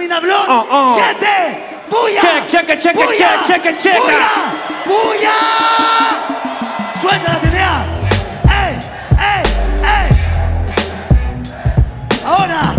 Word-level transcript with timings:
Termina 0.00 0.20
Blon. 0.20 0.46
Oh, 0.48 0.66
oh. 0.70 0.94
¡Gente! 0.98 1.58
¡Bulla! 1.90 2.20
Check, 2.20 2.46
check, 2.48 2.80
check, 2.80 2.94
¡Bulla! 2.94 3.42
check, 3.46 3.62
check, 3.62 3.78
check. 3.78 3.98
¡Bulla! 3.98 4.28
¡Bulla! 4.86 5.36
¡Suelta 7.00 7.32
la 7.32 7.40
tenea! 7.40 7.84
¡Ey! 8.48 8.78
¡Ey! 9.18 9.42
¡Ey! 9.84 10.08
Ahora, 12.24 12.74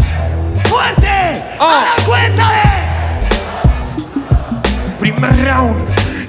fuerte. 0.65 1.43
Oh. 1.59 1.69
A 1.69 1.83
la 1.83 1.95
cuenta 2.05 2.49
de. 2.49 2.61
Primer 4.99 5.45
round 5.45 5.77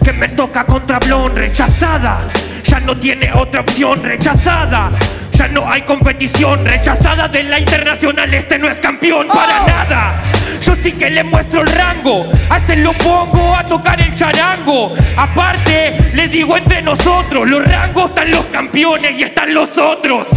que 0.03 0.13
me 0.13 0.29
toca 0.29 0.65
contra 0.67 0.99
Blon, 0.99 1.35
rechazada. 1.35 2.31
Ya 2.65 2.81
no 2.81 2.99
tiene 2.99 3.33
otra 3.33 3.61
opción, 3.61 4.03
rechazada. 4.03 4.91
Ya 5.33 5.49
no 5.49 5.71
hay 5.71 5.83
competición, 5.83 6.65
rechazada 6.65 7.29
de 7.29 7.43
la 7.43 7.59
internacional. 7.59 8.33
Este 8.33 8.59
no 8.59 8.69
es 8.69 8.79
campeón 8.79 9.29
para 9.29 9.65
nada. 9.65 10.23
Yo 10.61 10.77
sí 10.77 10.93
que 10.93 11.11
le 11.11 11.25
muestro 11.25 11.63
el 11.63 11.67
rango, 11.69 12.31
a 12.49 12.59
este 12.59 12.77
lo 12.77 12.93
pongo 12.93 13.57
a 13.57 13.65
tocar 13.65 14.01
el 14.01 14.15
charango. 14.15 14.95
Aparte, 15.17 16.13
les 16.15 16.31
digo 16.31 16.57
entre 16.57 16.83
nosotros: 16.83 17.49
los 17.49 17.65
rangos 17.65 18.11
están 18.11 18.31
los 18.31 18.45
campeones 18.47 19.13
y 19.19 19.23
están 19.23 19.53
los 19.53 19.77
otros. 19.79 20.29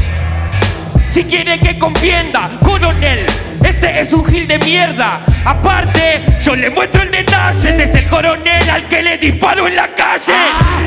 Si 1.11 1.23
quiere 1.23 1.59
que 1.59 1.79
convienda, 1.79 2.49
coronel, 2.61 3.25
este 3.63 4.01
es 4.01 4.11
un 4.11 4.25
gil 4.25 4.47
de 4.47 4.57
mierda. 4.59 5.21
Aparte, 5.45 6.21
yo 6.43 6.55
le 6.55 6.69
muestro 6.69 7.03
el 7.03 7.11
detalle. 7.11 7.69
Este 7.69 7.83
es 7.83 7.95
el 7.95 8.09
coronel 8.09 8.69
al 8.69 8.83
que 8.89 9.01
le 9.01 9.17
disparo 9.17 9.67
en 9.67 9.75
la 9.77 9.93
calle. 9.95 10.33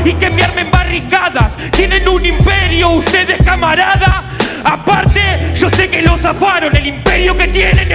Y 0.04 0.12
que 0.14 0.28
me 0.28 0.42
armen 0.42 0.70
barricadas. 0.70 1.52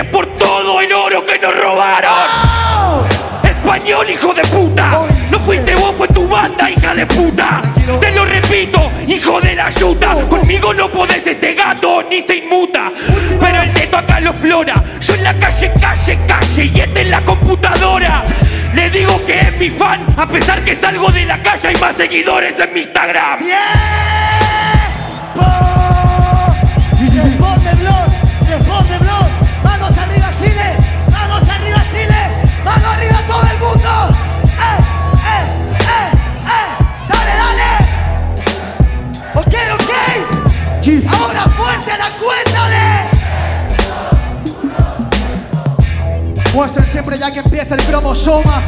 Por 0.02 0.25
todo 0.38 0.81
el 0.81 0.91
oro 0.91 1.23
que 1.23 1.38
nos 1.38 1.55
robaron. 1.55 3.05
Español, 3.44 4.09
hijo 4.09 4.33
de 4.33 4.41
puta. 4.44 5.05
No 5.30 5.39
fuiste 5.39 5.75
vos, 5.75 5.94
fue 5.95 6.08
tu 6.08 6.27
banda, 6.27 6.72
hija 6.72 6.95
de 6.95 7.05
puta. 7.05 7.61
Te 7.99 8.11
lo 8.11 8.25
repito, 8.25 8.91
hijo 9.08 9.39
de 9.39 9.55
la 9.55 9.69
yuta. 9.69 10.16
Conmigo 10.27 10.73
no 10.73 10.91
podés 10.91 11.27
este 11.27 11.54
gato 11.54 12.02
ni 12.09 12.21
se 12.21 12.37
inmuta. 12.37 12.92
Pero 13.39 13.61
el 13.61 13.73
teto 13.73 13.98
acá 13.98 14.20
lo 14.20 14.31
explora. 14.31 14.83
Yo 14.99 15.14
en 15.14 15.23
la 15.23 15.33
calle, 15.36 15.71
calle, 15.80 16.17
calle. 16.27 16.71
Y 16.73 16.80
este 16.80 17.02
en 17.02 17.11
la 17.11 17.21
computadora. 17.21 18.25
Le 18.73 18.89
digo 18.89 19.23
que 19.27 19.39
es 19.39 19.58
mi 19.58 19.70
fan, 19.70 20.04
a 20.17 20.27
pesar 20.27 20.64
que 20.64 20.75
salgo 20.75 21.11
de 21.11 21.25
la 21.25 21.43
calle 21.43 21.67
hay 21.67 21.75
más 21.75 21.95
seguidores 21.95 22.60
en 22.60 22.73
mi 22.73 22.80
Instagram. 22.80 23.39
Responde 23.42 25.12
Ahora 40.86 41.44
fuerte 41.55 41.92
la 41.98 42.11
cuenta 42.17 42.67
de. 42.67 43.08
Muestren 46.54 46.92
siempre 46.92 47.17
ya 47.17 47.32
que 47.32 47.39
empieza 47.39 47.76
el 47.76 47.83
cromosoma. 47.83 48.61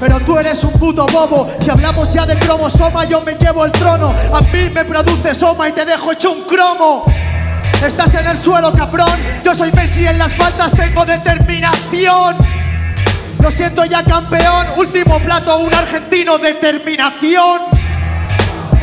Pero 0.00 0.18
tú 0.20 0.36
eres 0.38 0.64
un 0.64 0.72
puto 0.72 1.06
bobo. 1.06 1.48
Si 1.62 1.70
hablamos 1.70 2.10
ya 2.10 2.26
de 2.26 2.36
cromosoma, 2.36 3.04
yo 3.04 3.20
me 3.20 3.36
llevo 3.36 3.64
el 3.64 3.70
trono. 3.70 4.12
A 4.34 4.40
mí 4.40 4.70
me 4.70 4.84
produce 4.84 5.36
soma 5.36 5.68
y 5.68 5.72
te 5.72 5.84
dejo 5.84 6.10
hecho 6.10 6.32
un 6.32 6.42
cromo. 6.42 7.04
Estás 7.80 8.12
en 8.16 8.26
el 8.26 8.42
suelo, 8.42 8.72
cabrón. 8.72 9.08
Yo 9.44 9.54
soy 9.54 9.70
Messi 9.70 10.04
en 10.04 10.18
las 10.18 10.34
faltas, 10.34 10.72
tengo 10.72 11.04
determinación. 11.04 12.38
Lo 13.38 13.52
siento 13.52 13.84
ya, 13.84 14.02
campeón. 14.02 14.66
Último 14.76 15.20
plato, 15.20 15.58
un 15.58 15.72
argentino, 15.72 16.38
determinación. 16.38 17.66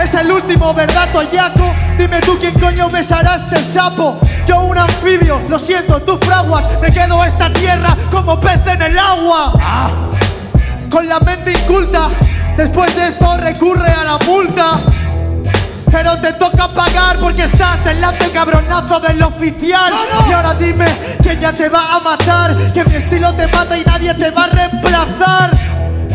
Es 0.02 0.14
el 0.14 0.32
último, 0.32 0.74
¿verdad, 0.74 1.10
Toyaco? 1.12 1.83
Dime 1.98 2.20
tú 2.22 2.38
quién 2.40 2.60
coño 2.60 2.90
besará 2.90 3.36
este 3.36 3.58
sapo. 3.58 4.20
Yo 4.48 4.62
un 4.62 4.78
anfibio, 4.78 5.42
lo 5.48 5.60
siento, 5.60 6.02
tú 6.02 6.18
fraguas. 6.18 6.66
Me 6.82 6.92
quedo 6.92 7.22
a 7.22 7.28
esta 7.28 7.52
tierra 7.54 7.96
como 8.12 8.40
pez 8.40 8.66
en 8.68 8.82
el 8.82 8.98
agua. 8.98 9.54
Con 10.90 11.08
la 11.08 11.20
mente 11.20 11.52
inculta. 11.52 12.10
Después 12.58 12.96
de 12.96 13.08
esto 13.08 13.38
recurre 13.38 13.92
a 13.92 14.04
la 14.04 14.20
multa. 14.26 14.82
Pero 15.92 16.18
te 16.18 16.34
toca 16.34 16.68
pagar 16.70 17.18
porque 17.20 17.44
estás 17.44 17.84
delante 17.86 18.30
cabronazo 18.32 19.00
del 19.00 19.22
oficial. 19.22 19.94
Y 20.28 20.32
ahora 20.32 20.56
dime 20.56 20.86
quién 21.22 21.40
ya 21.40 21.54
te 21.54 21.70
va 21.70 21.96
a 21.96 22.00
matar. 22.00 22.56
Que 22.74 22.84
mi 22.84 22.96
estilo 22.96 23.34
te 23.34 23.48
mata 23.48 23.78
y 23.78 23.84
nadie 23.84 24.14
te 24.16 24.32
va 24.32 24.46
a 24.46 24.48
reemplazar. 24.48 25.52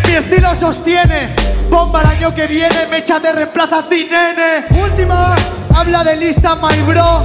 Mi 0.04 0.14
estilo 0.14 0.54
sostiene. 0.56 1.34
Bomba 1.70 2.00
el 2.00 2.06
año 2.08 2.34
que 2.34 2.46
viene, 2.46 2.86
mecha 2.90 3.20
te 3.20 3.30
reemplaza 3.32 3.80
a 3.80 3.88
ti, 3.88 4.08
nene. 4.10 4.66
Última, 4.82 5.34
habla 5.74 6.04
de 6.04 6.16
lista, 6.16 6.54
my 6.56 6.80
bro. 6.82 7.22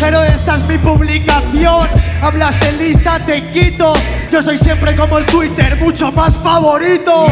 Pero 0.00 0.22
esta 0.22 0.56
es 0.56 0.62
mi 0.66 0.78
publicación. 0.78 1.88
Hablas 2.22 2.58
de 2.60 2.72
lista, 2.72 3.18
te 3.18 3.42
quito. 3.50 3.92
Yo 4.30 4.42
soy 4.42 4.56
siempre 4.58 4.94
como 4.96 5.18
el 5.18 5.26
Twitter, 5.26 5.76
mucho 5.76 6.10
más 6.12 6.36
favorito. 6.36 7.26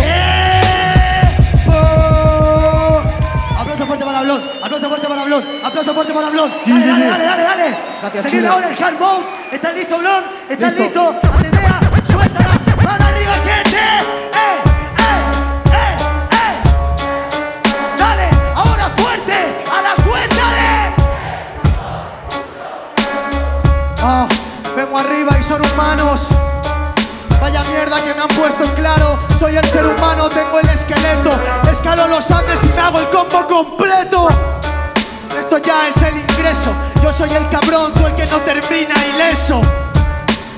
Aplauso 3.58 3.86
fuerte 3.86 4.04
para 4.04 4.20
Blon, 4.22 4.42
aplauso 4.62 4.88
fuerte 4.88 5.06
para 5.08 5.24
Blon, 5.24 5.44
aplauso 5.64 5.94
fuerte 5.94 6.12
para 6.14 6.28
Blon. 6.30 6.50
Dale, 6.66 6.86
dale, 6.86 7.06
dale, 7.06 7.24
dale, 7.24 7.42
dale. 7.42 7.76
Gracias, 8.00 8.24
Se 8.24 8.30
viene 8.30 8.46
Chile. 8.46 8.48
ahora 8.48 8.68
el 8.70 8.82
hard 8.84 8.98
mode. 8.98 9.24
¿Estás 9.52 9.74
listo, 9.74 9.98
Blon? 9.98 10.24
¿Estás 10.50 10.72
Listo. 10.74 10.84
listo? 11.12 12.12
Suéltala. 12.12 12.50
¡Mano 12.84 13.04
arriba, 13.06 13.32
gente! 13.44 14.37
Ah, 24.10 24.26
vengo 24.74 24.96
arriba 24.96 25.36
y 25.38 25.42
son 25.42 25.60
humanos. 25.70 26.28
Vaya 27.42 27.62
mierda 27.64 28.02
que 28.02 28.14
me 28.14 28.22
han 28.22 28.28
puesto 28.28 28.64
en 28.64 28.70
claro. 28.70 29.18
Soy 29.38 29.54
el 29.54 29.64
ser 29.66 29.84
humano, 29.84 30.30
tengo 30.30 30.58
el 30.60 30.68
esqueleto. 30.70 31.30
Escalo 31.70 32.08
los 32.08 32.30
Andes 32.30 32.58
y 32.64 32.68
me 32.68 32.80
hago 32.80 33.00
el 33.00 33.08
combo 33.10 33.46
completo. 33.46 34.28
Esto 35.38 35.58
ya 35.58 35.88
es 35.88 35.96
el 36.00 36.16
ingreso. 36.16 36.72
Yo 37.02 37.12
soy 37.12 37.34
el 37.34 37.50
cabrón, 37.50 37.92
tú 37.92 38.06
el 38.06 38.14
que 38.14 38.24
no 38.24 38.38
termina 38.38 38.94
ileso. 39.14 39.60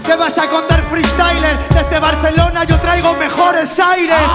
¿Qué 0.04 0.14
vas 0.14 0.38
a 0.38 0.46
contar, 0.46 0.84
freestyler? 0.88 1.58
Desde 1.70 1.98
Barcelona 1.98 2.62
yo 2.62 2.78
traigo 2.78 3.14
mejores 3.14 3.76
aires. 3.80 4.30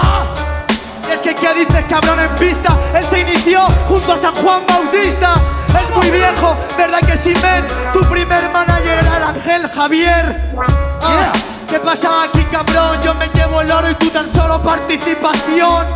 Es 1.10 1.22
que 1.22 1.34
¿qué 1.34 1.54
dices 1.54 1.86
cabrón 1.88 2.20
en 2.20 2.34
pista? 2.34 2.76
Él 2.92 3.04
se 3.04 3.20
inició 3.20 3.66
junto 3.88 4.12
a 4.12 4.20
San 4.20 4.34
Juan 4.34 4.66
Bautista 4.66 5.35
muy 6.06 6.18
viejo, 6.18 6.56
¿verdad 6.76 7.00
que 7.00 7.16
sí, 7.16 7.32
men? 7.42 7.64
Tu 7.92 8.00
primer 8.08 8.50
manager 8.50 8.98
era 8.98 9.16
el 9.16 9.22
Ángel 9.22 9.70
Javier. 9.70 10.52
Ah, 11.02 11.32
¿Qué 11.68 11.80
pasa 11.80 12.24
aquí, 12.24 12.44
cabrón? 12.44 13.00
Yo 13.02 13.14
me 13.14 13.28
llevo 13.28 13.60
el 13.60 13.70
oro 13.70 13.90
y 13.90 13.94
tú 13.94 14.08
tan 14.10 14.32
solo 14.34 14.62
participación. 14.62 15.86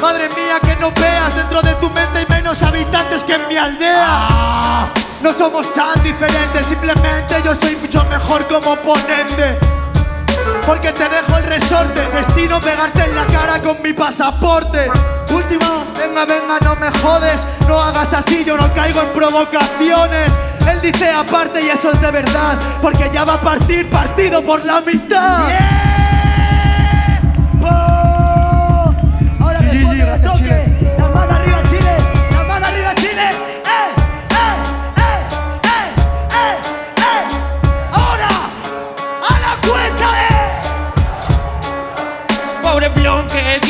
Madre 0.00 0.28
mía, 0.30 0.58
que 0.62 0.76
no 0.76 0.90
veas 0.92 1.34
dentro 1.34 1.62
de 1.62 1.74
tu 1.74 1.88
mente 1.90 2.18
hay 2.18 2.26
menos 2.28 2.62
habitantes 2.62 3.22
que 3.24 3.34
en 3.34 3.48
mi 3.48 3.56
aldea. 3.56 4.92
No 5.20 5.32
somos 5.32 5.72
tan 5.74 6.02
diferentes, 6.02 6.66
simplemente 6.66 7.40
yo 7.44 7.54
soy 7.54 7.76
mucho 7.76 8.04
mejor 8.04 8.46
como 8.46 8.72
oponente 8.72 9.58
Porque 10.66 10.92
te 10.92 11.08
dejo 11.08 11.36
el 11.38 11.44
resorte, 11.44 12.00
destino 12.14 12.60
pegarte 12.60 13.02
en 13.02 13.14
la 13.14 13.26
cara 13.26 13.60
con 13.60 13.82
mi 13.82 13.92
pasaporte. 13.92 14.90
Última, 15.32 15.84
venga, 15.98 16.24
venga, 16.24 16.58
no 16.62 16.76
me 16.76 16.90
jodes, 16.98 17.46
no 17.66 17.82
hagas 17.82 18.12
así, 18.14 18.44
yo 18.44 18.56
no 18.56 18.72
caigo 18.72 19.00
en 19.02 19.08
provocaciones. 19.08 20.32
Él 20.70 20.80
dice 20.80 21.10
aparte 21.10 21.60
y 21.60 21.68
eso 21.68 21.90
es 21.90 22.00
de 22.00 22.10
verdad, 22.10 22.56
porque 22.80 23.10
ya 23.12 23.24
va 23.24 23.34
a 23.34 23.40
partir 23.40 23.90
partido 23.90 24.42
por 24.42 24.64
la 24.64 24.80
mitad. 24.80 25.48
¡Oh! 27.60 28.94
Ahora 29.40 29.58
responde 29.58 29.96
de 29.96 30.04
gracias, 30.04 30.32
toque. 30.32 30.94
La 30.98 31.08
mano 31.08 31.32
arriba 31.32 31.61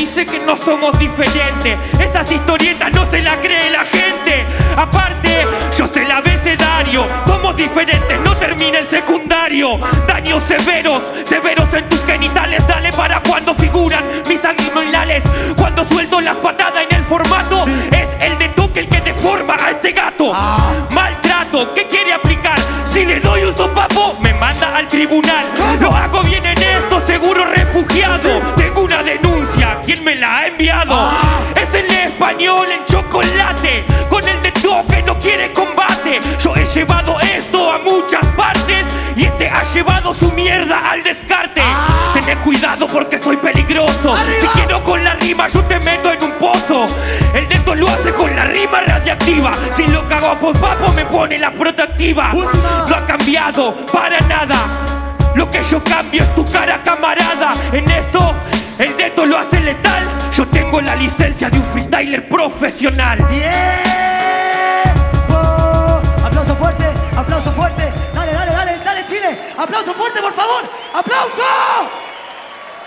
dice 0.05 0.25
que 0.25 0.39
no 0.39 0.57
somos 0.57 0.99
diferentes. 0.99 1.77
Esas 1.97 2.29
historietas 2.29 2.91
no 2.91 3.05
se 3.05 3.21
las 3.21 3.37
cree 3.37 3.69
la 3.69 3.85
gente. 3.85 4.45
Aparte, 4.75 5.45
yo 5.77 5.87
sé 5.87 6.03
el 6.03 6.11
abecedario. 6.11 7.05
Somos 7.25 7.55
diferentes, 7.55 8.19
no 8.19 8.35
termina 8.35 8.79
el 8.79 8.87
secundario. 8.87 9.79
Daños 10.05 10.43
severos, 10.43 11.01
severos 11.23 11.73
en 11.73 11.87
tus 11.87 12.03
genitales. 12.03 12.67
Dale 12.67 12.91
para 12.91 13.21
cuando 13.21 13.55
figuran 13.55 14.03
mis 14.27 14.43
abdominales. 14.43 15.23
Cuando 15.57 15.85
suelto 15.85 16.19
las 16.19 16.35
patadas 16.35 16.83
en 16.83 16.97
el 16.97 17.03
formato, 17.05 17.65
es 17.91 18.09
el 18.19 18.37
de 18.37 18.49
toque 18.49 18.81
el 18.81 18.89
que 18.89 18.99
deforma 18.99 19.55
a 19.55 19.71
este 19.71 19.93
gato. 19.93 20.33
Maltrato, 20.93 21.73
¿qué 21.73 21.87
quiere 21.87 22.11
aplicar? 22.11 22.59
Si 22.91 23.05
le 23.05 23.21
doy 23.21 23.43
un 23.43 23.55
sopapo, 23.55 24.17
me 24.21 24.33
manda 24.33 24.75
al 24.75 24.87
tribunal. 24.89 25.45
Lo 25.79 25.95
hago 25.95 26.21
bien 26.23 26.45
en 26.45 26.61
esto, 26.61 26.99
seguro 27.07 27.45
refugiado. 27.45 28.62
Enviado? 30.63 31.11
Es 31.61 31.73
el 31.73 31.91
español 31.91 32.67
en 32.71 32.85
chocolate, 32.85 33.83
con 34.09 34.25
el 34.25 34.41
de 34.41 34.51
toque 34.51 35.03
no 35.03 35.19
quiere 35.19 35.51
combate. 35.51 36.21
Yo 36.39 36.55
he 36.55 36.65
llevado 36.65 37.19
esto 37.19 37.71
a 37.71 37.79
muchas 37.79 38.25
partes 38.27 38.85
y 39.15 39.25
este 39.25 39.49
ha 39.49 39.63
llevado 39.73 40.13
su 40.13 40.31
mierda 40.31 40.89
al 40.89 41.03
descarte. 41.03 41.61
Tené 42.13 42.37
cuidado 42.37 42.87
porque 42.87 43.19
soy 43.19 43.35
peligroso. 43.37 44.15
Si 44.39 44.47
quiero 44.47 44.81
con 44.83 45.03
la 45.03 45.15
rima, 45.15 45.49
yo 45.49 45.61
te 45.63 45.79
meto 45.79 46.11
en 46.11 46.23
un 46.23 46.31
pozo. 46.33 46.85
El 47.33 47.47
de 47.49 47.55
esto 47.55 47.75
lo 47.75 47.89
hace 47.89 48.13
con 48.13 48.33
la 48.33 48.45
rima 48.45 48.81
radiactiva. 48.81 49.53
Si 49.75 49.85
lo 49.87 50.07
cago 50.07 50.35
por 50.39 50.57
papo, 50.59 50.93
me 50.93 51.03
pone 51.05 51.39
la 51.39 51.51
protectiva. 51.51 52.31
No 52.33 52.95
ha 52.95 53.05
cambiado 53.05 53.75
para 53.91 54.19
nada. 54.21 54.55
Lo 55.35 55.49
que 55.49 55.61
yo 55.63 55.83
cambio 55.83 56.21
es 56.21 56.35
tu 56.35 56.45
cara, 56.45 56.81
camarada. 56.83 57.51
En 57.71 57.89
esto, 57.89 58.33
el 58.79 58.97
dedo 58.97 59.25
lo 59.25 59.37
hace 59.37 59.59
letal. 59.59 60.03
Yo 60.35 60.47
tengo 60.47 60.81
la 60.81 60.95
licencia 60.95 61.49
de 61.49 61.57
un 61.59 61.65
freestyler 61.65 62.27
profesional. 62.27 63.17
¡Tiempo! 63.27 63.51
Aplauso 66.25 66.55
fuerte, 66.55 66.85
aplauso 67.15 67.51
fuerte. 67.51 67.91
Dale, 68.13 68.33
dale, 68.33 68.51
dale, 68.51 68.77
dale, 68.83 69.05
Chile. 69.05 69.39
Aplauso 69.57 69.93
fuerte, 69.93 70.21
por 70.21 70.33
favor. 70.33 70.63
¡Aplauso! 70.93 71.43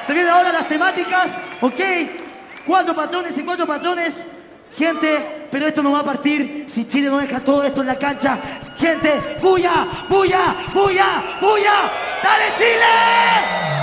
Se 0.06 0.12
vienen 0.12 0.32
ahora 0.32 0.52
las 0.52 0.68
temáticas, 0.68 1.40
¿ok? 1.60 1.80
Cuatro 2.64 2.94
patrones 2.94 3.36
y 3.38 3.42
cuatro 3.42 3.66
patrones. 3.66 4.24
Gente, 4.76 5.48
pero 5.50 5.66
esto 5.66 5.82
no 5.82 5.92
va 5.92 6.00
a 6.00 6.04
partir 6.04 6.64
si 6.68 6.86
Chile 6.86 7.08
no 7.08 7.18
deja 7.18 7.40
todo 7.40 7.64
esto 7.64 7.80
en 7.80 7.86
la 7.86 7.96
cancha. 7.96 8.38
Gente, 8.78 9.38
bulla, 9.40 9.86
bulla, 10.08 10.54
bulla, 10.74 11.22
bulla. 11.40 11.90
¡Dale, 12.22 12.52
Chile! 12.58 13.75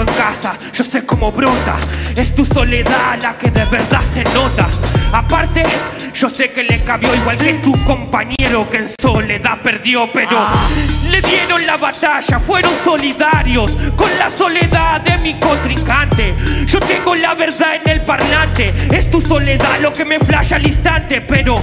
En 0.00 0.06
casa, 0.06 0.56
yo 0.72 0.84
sé 0.84 1.04
cómo 1.04 1.32
brota. 1.32 1.76
Es 2.16 2.34
tu 2.34 2.44
soledad 2.44 3.18
la 3.20 3.36
que 3.36 3.50
de 3.50 3.64
verdad 3.66 4.02
se 4.08 4.24
nota. 4.24 4.68
Aparte, 5.12 5.64
yo 6.14 6.30
sé 6.30 6.52
que 6.52 6.62
le 6.62 6.82
cabió 6.84 7.14
igual 7.14 7.36
que 7.38 7.54
tu 7.54 7.72
compañero 7.84 8.68
que 8.70 8.78
en 8.78 8.90
soledad 9.00 9.60
perdió, 9.62 10.10
pero 10.12 10.38
le 11.10 11.20
dieron 11.20 11.66
la 11.66 11.76
batalla, 11.76 12.38
fueron 12.38 12.72
solidarios 12.84 13.76
con 13.96 14.08
la 14.18 14.30
soledad 14.30 15.00
de 15.00 15.18
mi 15.18 15.38
contrincante. 15.38 16.34
Yo 16.66 16.80
tengo 16.80 17.14
la 17.14 17.34
verdad 17.34 17.76
en 17.76 17.88
el 17.90 18.04
parlante, 18.04 18.72
es 18.92 19.10
tu 19.10 19.20
soledad 19.20 19.80
lo 19.80 19.92
que 19.92 20.04
me 20.04 20.18
flasha 20.20 20.56
al 20.56 20.66
instante, 20.66 21.20
pero 21.20 21.56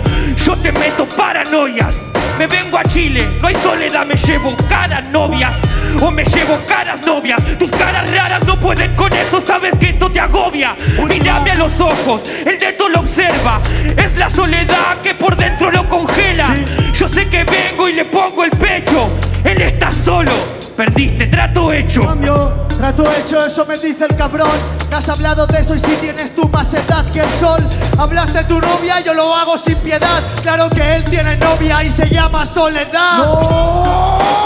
yo 0.45 0.55
te 0.57 0.71
meto 0.71 1.05
paranoias. 1.05 1.95
Me 2.37 2.45
vengo 2.45 2.77
a 2.77 2.83
Chile, 2.83 3.27
no 3.41 3.47
hay 3.47 3.55
soledad, 3.55 4.05
me 4.05 4.15
llevo 4.15 4.55
caras 4.69 5.03
novias 5.05 5.55
o 5.99 6.11
me 6.11 6.23
llevo 6.23 6.59
caras 6.67 7.03
novias. 7.03 7.41
Tus 7.57 7.71
caras 7.71 8.11
raras 8.11 8.45
no 8.45 8.59
pueden 8.59 8.95
con 8.95 9.11
eso, 9.11 9.41
sabes 9.41 9.75
que 9.77 9.89
esto 9.89 10.11
te 10.11 10.19
agobia. 10.19 10.75
Mírame 11.09 11.51
a 11.51 11.55
los 11.55 11.79
ojos, 11.79 12.21
el 12.45 12.59
dedo 12.59 12.89
lo 12.89 12.99
observa. 12.99 13.59
Es 13.97 14.15
la 14.17 14.29
soledad 14.29 15.01
que 15.01 15.15
por 15.15 15.35
dentro 15.35 15.71
lo 15.71 15.89
congela. 15.89 16.55
Yo 16.93 17.09
sé 17.09 17.27
que 17.27 17.43
vengo 17.43 17.89
y 17.89 17.93
le 17.93 18.05
pongo 18.05 18.43
el 18.43 18.51
pecho. 18.51 19.09
Él 19.43 19.59
está 19.59 19.91
solo, 19.91 20.31
perdiste, 20.77 21.25
trato 21.25 21.73
hecho. 21.73 22.03
Cambio, 22.03 22.67
trato 22.77 23.03
hecho, 23.11 23.43
eso 23.43 23.65
me 23.65 23.77
dice 23.77 24.05
el 24.07 24.15
cabrón. 24.15 24.51
Que 24.87 24.95
has 24.95 25.09
hablado 25.09 25.47
de 25.47 25.59
eso 25.59 25.75
y 25.75 25.79
si 25.79 25.95
tienes 25.95 26.33
tú 26.35 26.47
más 26.47 26.71
edad 26.73 27.03
que 27.11 27.21
el 27.21 27.29
sol. 27.39 27.67
Hablas 27.97 28.31
de 28.31 28.43
tu 28.43 28.61
novia, 28.61 29.01
yo 29.01 29.15
lo 29.15 29.35
hago 29.35 29.57
sin 29.57 29.75
piedad. 29.77 30.21
Claro 30.43 30.69
que 30.69 30.95
él 30.95 31.03
tiene 31.05 31.35
novia 31.35 31.83
y 31.83 31.89
se 31.89 32.07
llama 32.07 32.45
Soledad. 32.45 33.25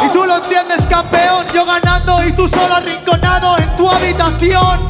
Y 0.06 0.10
tú 0.14 0.24
lo 0.24 0.38
entiendes, 0.38 0.86
campeón. 0.88 1.46
Yo 1.54 1.66
ganando 1.66 2.26
y 2.26 2.32
tú 2.32 2.48
solo 2.48 2.76
arrinconado 2.76 3.58
en 3.58 3.76
tu 3.76 3.90
habitación. 3.90 4.90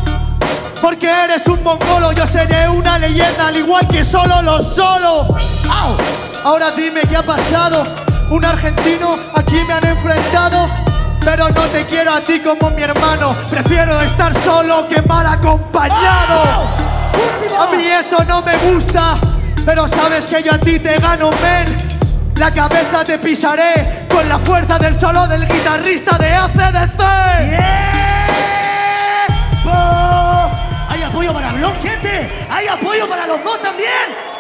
Porque 0.80 1.10
eres 1.10 1.46
un 1.48 1.62
mongolo, 1.64 2.12
yo 2.12 2.26
seré 2.26 2.68
una 2.70 2.98
leyenda, 2.98 3.48
al 3.48 3.58
igual 3.58 3.88
que 3.88 4.06
solo 4.06 4.42
los 4.42 4.74
solo. 4.74 5.28
¡Au! 5.70 5.96
Ahora 6.44 6.72
dime 6.72 7.02
qué 7.02 7.18
ha 7.18 7.24
pasado. 7.24 7.86
Un 8.30 8.46
argentino, 8.46 9.16
aquí 9.36 9.58
me 9.68 9.74
han 9.74 9.86
enfrentado. 9.86 10.91
Pero 11.24 11.50
no 11.50 11.62
te 11.68 11.86
quiero 11.86 12.14
a 12.14 12.22
ti 12.22 12.40
como 12.40 12.72
mi 12.72 12.82
hermano. 12.82 13.36
Prefiero 13.50 14.02
estar 14.02 14.34
solo 14.42 14.88
que 14.88 15.02
mal 15.04 15.26
acompañado. 15.26 16.44
A 17.60 17.68
mí 17.76 17.86
eso 17.86 18.24
no 18.26 18.42
me 18.42 18.58
gusta. 18.58 19.18
Pero 19.66 19.88
sabes 19.88 20.26
que 20.26 20.42
yo 20.42 20.54
a 20.54 20.58
ti 20.58 20.80
te 20.80 20.98
gano, 20.98 21.30
men. 21.42 21.92
La 22.36 22.52
cabeza 22.52 23.04
te 23.04 23.20
pisaré 23.20 24.08
con 24.12 24.28
la 24.28 24.40
fuerza 24.40 24.80
del 24.80 25.00
solo 25.00 25.28
del 25.28 25.48
guitarrista 25.48 26.18
de 26.18 26.34
ACDC. 26.34 26.98
¡Tiempo! 29.62 29.78
Hay 30.90 31.04
apoyo 31.04 31.34
para 31.34 31.52
Blon, 31.54 31.76
gente. 31.84 32.48
Hay 32.50 32.68
apoyo 32.68 33.08
para 33.08 33.28
los 33.28 33.44
dos 33.44 33.62
también. 33.62 34.32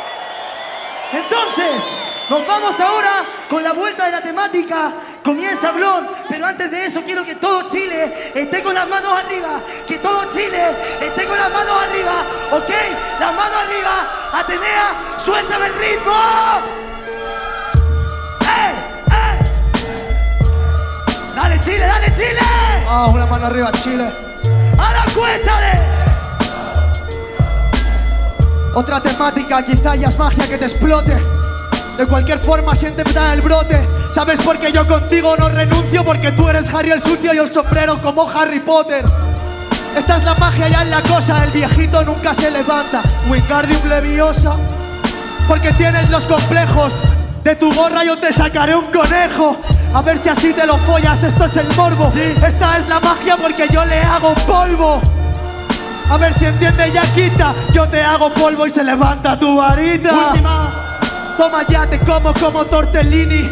Entonces, 1.14 1.84
nos 2.28 2.48
vamos 2.48 2.80
ahora 2.80 3.24
con 3.48 3.64
la 3.64 3.74
vuelta 3.74 4.06
de 4.06 4.12
la 4.12 4.22
temática. 4.22 4.92
Comienza 5.24 5.72
Blon, 5.72 6.08
pero 6.28 6.48
antes 6.48 6.72
de 6.72 6.88
eso 6.88 7.04
quiero 7.04 7.24
que 7.24 7.36
todo 7.36 7.68
Chile 7.70 8.32
esté 8.34 8.64
con 8.64 8.74
las 8.74 8.88
manos 8.88 9.12
arriba. 9.12 9.62
Que 9.86 10.00
todo 10.00 10.26
Chile 10.32 10.98
esté 11.00 11.26
con 11.26 11.38
las 11.38 11.52
manos 11.52 11.76
arriba. 11.84 12.26
¿Ok? 12.52 12.70
Las 13.20 13.36
manos 13.36 13.58
arriba. 13.58 14.08
Atenea, 14.34 15.18
suéltame 15.18 15.68
el 15.68 15.74
ritmo. 15.74 16.14
¡Eh! 18.42 18.74
¡Eh! 19.12 19.40
Dale 21.36 21.60
Chile, 21.60 21.86
dale 21.86 22.14
Chile. 22.16 22.40
Ah, 22.88 23.08
una 23.12 23.28
mano 23.28 23.46
arriba, 23.46 23.72
Chile. 23.74 24.10
¡A 24.80 24.94
la 24.94 25.06
cuenta 25.14 25.62
de... 25.62 25.72
Otra 28.74 29.04
temática, 29.04 29.64
quizá 29.64 29.96
ya 29.96 30.08
es 30.08 30.18
magia 30.18 30.48
que 30.48 30.58
te 30.58 30.66
explote. 30.66 31.41
De 31.98 32.08
cualquier 32.08 32.40
forma, 32.40 32.76
siente 32.76 33.04
da 33.14 33.34
el 33.34 33.42
brote. 33.42 33.88
¿Sabes 34.14 34.40
por 34.42 34.58
qué 34.58 34.72
yo 34.72 34.88
contigo 34.88 35.36
no 35.38 35.50
renuncio? 35.50 36.04
Porque 36.04 36.32
tú 36.32 36.48
eres 36.48 36.74
Harry 36.74 36.92
el 36.92 37.04
sucio 37.04 37.34
y 37.34 37.38
el 37.38 37.54
sombrero 37.54 38.02
como 38.02 38.30
Harry 38.30 38.60
Potter. 38.60 39.06
Esta 39.96 40.18
es 40.18 40.24
la 40.24 40.36
magia 40.36 40.70
ya 40.70 40.82
en 40.84 40.90
la 40.90 41.02
cosa, 41.04 41.44
el 41.44 41.52
viejito 41.52 42.04
nunca 42.04 42.34
se 42.34 42.50
levanta. 42.50 43.02
Wingardium 43.30 43.88
Leviosa. 43.90 44.56
Porque 45.48 45.72
tienes 45.74 46.10
los 46.10 46.26
complejos. 46.26 46.94
De 47.44 47.56
tu 47.56 47.72
gorra 47.74 48.04
yo 48.04 48.18
te 48.18 48.32
sacaré 48.32 48.76
un 48.76 48.86
conejo. 48.86 49.58
A 49.94 50.02
ver 50.02 50.22
si 50.22 50.30
así 50.30 50.54
te 50.54 50.66
lo 50.66 50.78
follas, 50.80 51.22
esto 51.24 51.46
es 51.46 51.58
el 51.58 51.76
morbo. 51.76 52.12
Esta 52.16 52.78
es 52.78 52.88
la 52.88 53.00
magia 53.00 53.36
porque 53.36 53.68
yo 53.70 53.84
le 53.84 54.02
hago 54.02 54.34
polvo. 54.48 55.02
A 56.10 56.18
ver 56.18 56.38
si 56.40 56.46
entiende 56.46 56.92
Yaquita. 56.92 57.54
Yo 57.74 57.88
te 57.88 58.02
hago 58.02 58.34
polvo 58.34 58.68
y 58.68 58.72
se 58.72 58.84
levanta 58.84 59.38
tu 59.38 59.58
varita. 59.58 60.32
Última. 60.32 60.91
Toma 61.38 61.66
ya, 61.68 61.88
te 61.88 62.00
como 62.00 62.34
como 62.34 62.66
tortellini. 62.66 63.50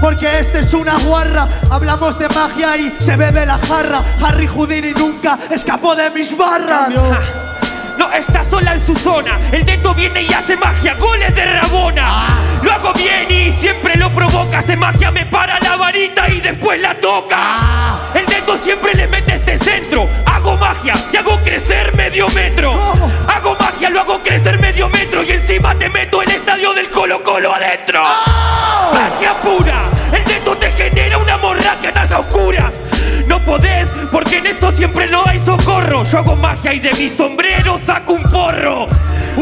Porque 0.00 0.40
este 0.40 0.60
es 0.60 0.74
una 0.74 0.98
guarra. 0.98 1.48
Hablamos 1.70 2.18
de 2.18 2.28
magia 2.28 2.76
y 2.76 2.94
se 2.98 3.16
bebe 3.16 3.46
la 3.46 3.58
jarra. 3.58 4.02
Harry 4.22 4.46
Houdini 4.46 4.92
nunca 4.92 5.38
escapó 5.50 5.96
de 5.96 6.10
mis 6.10 6.36
barras. 6.36 6.92
No 7.98 8.12
está 8.12 8.44
sola 8.44 8.74
en 8.74 8.86
su 8.86 8.94
zona. 8.94 9.38
El 9.50 9.64
dedo 9.64 9.94
viene 9.94 10.22
y 10.22 10.32
hace 10.32 10.56
magia. 10.56 10.96
Goles 11.00 11.34
de 11.34 11.44
Rabona. 11.44 12.28
Lo 12.62 12.72
hago 12.72 12.92
bien 12.92 13.30
y 13.30 13.52
siempre 13.52 13.96
lo 13.96 14.12
provoca. 14.14 14.58
Hace 14.58 14.76
magia, 14.76 15.10
me 15.10 15.24
para 15.26 15.58
la 15.60 15.76
varita 15.76 16.28
y 16.28 16.40
después 16.40 16.80
la 16.80 16.98
toca. 17.00 17.60
El 18.14 18.26
dedo 18.26 18.58
siempre 18.58 18.94
le 18.94 19.06
mete 19.06 19.36
este 19.36 19.58
centro. 19.58 20.08
Hago 20.26 20.56
magia 20.56 20.94
y 21.12 21.16
hago 21.16 21.40
crecer 21.42 21.94
medio 21.96 22.28
metro. 22.28 22.72
Magia, 23.76 23.90
lo 23.90 24.00
hago 24.00 24.22
crecer 24.22 24.58
medio 24.58 24.88
metro. 24.88 25.22
Y 25.22 25.32
encima 25.32 25.74
te 25.74 25.88
meto 25.88 26.22
el 26.22 26.30
estadio 26.30 26.72
del 26.72 26.90
Colo 26.90 27.22
Colo 27.22 27.54
adentro. 27.54 28.02
Magia 28.92 29.34
pura. 29.42 29.90
El 30.12 30.24
dedo 30.24 30.56
te 30.56 30.70
genera 30.72 31.18
una 31.18 31.36
morragia 31.36 31.90
en 31.90 31.94
las 31.94 32.10
oscuras. 32.12 32.72
No 33.26 33.44
podés, 33.44 33.88
porque 34.10 34.38
en 34.38 34.46
esto 34.46 34.72
siempre 34.72 35.06
no 35.08 35.24
hay 35.26 35.40
socorro. 35.44 36.04
Yo 36.04 36.18
hago 36.18 36.36
magia 36.36 36.72
y 36.72 36.80
de 36.80 36.92
mi 36.92 37.10
sombrero 37.10 37.78
saco 37.84 38.14
un 38.14 38.22
porro. 38.22 38.86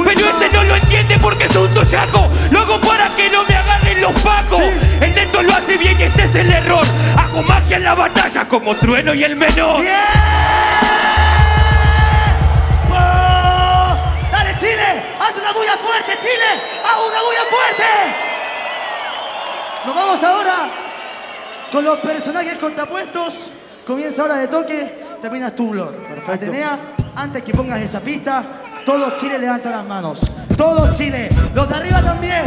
Pero 0.05 0.29
este 0.29 0.49
no 0.53 0.65
lo 0.65 0.77
entiende 0.77 1.19
porque 1.19 1.45
es 1.45 1.57
un 1.57 1.71
toyaco. 1.71 2.29
Lo 2.51 2.61
hago 2.61 2.81
para 2.81 3.15
que 3.15 3.31
no 3.31 3.45
me 3.45 3.55
agarren 3.55 4.01
los 4.01 4.21
pacos. 4.23 4.63
El 5.01 5.15
neto 5.15 5.43
lo 5.43 5.55
hace 5.55 5.77
bien 5.77 6.01
y 6.01 6.05
este 6.05 6.25
es 6.25 6.35
el 6.35 6.53
error. 6.53 6.85
Hago 7.17 7.43
magia 7.43 7.77
en 7.77 7.85
la 7.85 7.95
batalla 7.95 8.49
como 8.49 8.75
trueno 8.75 9.15
y 9.15 9.23
el 9.23 9.37
menor. 9.37 9.85
Chile! 16.25 16.51
¡Haz 16.83 16.97
una 17.07 17.21
bulla 17.23 17.45
fuerte! 17.51 17.85
Nos 19.85 19.95
vamos 19.95 20.23
ahora 20.25 20.71
con 21.71 21.85
los 21.85 21.99
personajes 21.99 22.55
contrapuestos. 22.55 23.51
Comienza 23.87 24.23
ahora 24.23 24.37
de 24.37 24.49
toque, 24.49 25.05
terminas 25.21 25.55
tu 25.55 25.69
blog. 25.69 25.93
Atenea, 26.27 26.79
antes 27.15 27.45
que 27.45 27.53
pongas 27.53 27.79
esa 27.83 28.01
pista, 28.01 28.43
todos 28.87 29.17
Chile 29.17 29.39
levantan 29.39 29.73
las 29.73 29.85
manos. 29.85 30.23
Todos 30.57 30.97
Chile. 30.97 31.29
Los 31.55 31.69
de 31.69 31.75
arriba 31.75 32.01
también, 32.01 32.43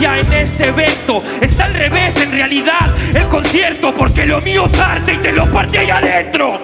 en 0.00 0.32
este 0.32 0.68
evento. 0.68 1.22
Está 1.40 1.66
al 1.66 1.74
revés 1.74 2.16
en 2.16 2.32
realidad 2.32 2.94
el 3.14 3.28
concierto. 3.28 3.94
Porque 3.94 4.26
lo 4.26 4.40
mío 4.40 4.66
es 4.66 4.80
arte 4.80 5.14
y 5.14 5.18
te 5.18 5.32
lo 5.32 5.46
partí 5.46 5.76
ahí 5.76 5.90
adentro. 5.90 6.60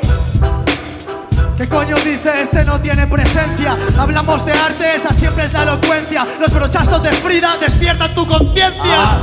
¿Qué 1.56 1.68
coño 1.68 1.96
dice? 1.96 2.42
Este 2.42 2.64
no 2.64 2.80
tiene 2.80 3.06
presencia. 3.06 3.76
Hablamos 3.98 4.44
de 4.46 4.52
arte, 4.52 4.94
esa 4.94 5.12
siempre 5.12 5.44
es 5.44 5.52
la 5.52 5.64
elocuencia. 5.64 6.26
Los 6.40 6.52
brochazos 6.54 7.02
de 7.02 7.12
Frida 7.12 7.56
despiertan 7.60 8.14
tu 8.14 8.26
conciencia. 8.26 9.18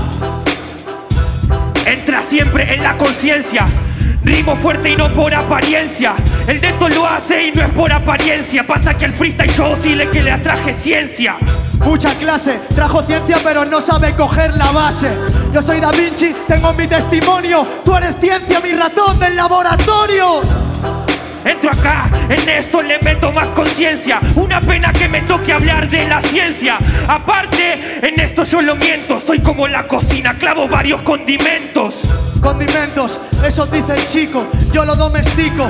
Entra 1.86 2.24
siempre 2.24 2.76
en 2.76 2.84
la 2.84 2.98
conciencia. 2.98 3.66
Rimo 4.24 4.56
fuerte 4.56 4.90
y 4.90 4.96
no 4.96 5.10
por 5.14 5.34
apariencia. 5.34 6.14
El 6.48 6.60
dedo 6.60 6.90
lo 6.90 7.08
hace 7.08 7.48
y 7.48 7.52
no 7.52 7.62
es 7.62 7.70
por 7.70 7.92
apariencia. 7.92 8.66
Pasa 8.66 8.98
que 8.98 9.06
el 9.06 9.14
freestyle 9.14 9.52
yo 9.52 9.76
sí 9.82 9.96
le 9.96 10.10
que 10.10 10.24
le 10.24 10.32
atraje 10.32 10.74
ciencia. 10.74 11.38
Mucha 11.86 12.15
clase, 12.15 12.60
trajo 12.74 13.04
ciencia 13.04 13.38
pero 13.44 13.63
no 13.63 13.80
sabe 13.80 14.13
coger 14.15 14.56
la 14.56 14.72
base. 14.72 15.15
Yo 15.54 15.62
soy 15.62 15.80
Da 15.80 15.92
Vinci, 15.92 16.36
tengo 16.48 16.74
mi 16.74 16.88
testimonio. 16.88 17.65
Tú 17.86 17.96
eres 17.96 18.18
ciencia, 18.20 18.60
mi 18.60 18.72
ratón 18.72 19.20
del 19.20 19.36
laboratorio. 19.36 20.42
Entro 21.46 21.70
acá, 21.70 22.10
en 22.27 22.50
esto 22.50 22.82
le 22.82 22.98
meto 23.00 23.32
más 23.32 23.50
conciencia. 23.50 24.20
Una 24.36 24.60
pena 24.60 24.92
que 24.92 25.08
me 25.08 25.22
toque 25.22 25.54
hablar 25.54 25.88
de 25.88 26.06
la 26.08 26.20
ciencia. 26.24 26.80
Aparte, 27.08 28.00
en 28.01 28.20
esto 28.20 28.44
yo 28.46 28.63
lo 28.63 28.75
miento. 28.75 29.22
Soy 29.22 29.39
como 29.42 29.68
la 29.68 29.88
cocina, 29.88 30.36
clavo 30.39 30.68
varios 30.68 31.04
condimentos. 31.04 31.94
Condimentos, 32.42 33.20
eso 33.46 33.65
dice 33.68 33.94
el 33.94 34.08
chico, 34.08 34.48
yo 34.74 34.86
lo 34.86 34.96
domestico. 34.96 35.70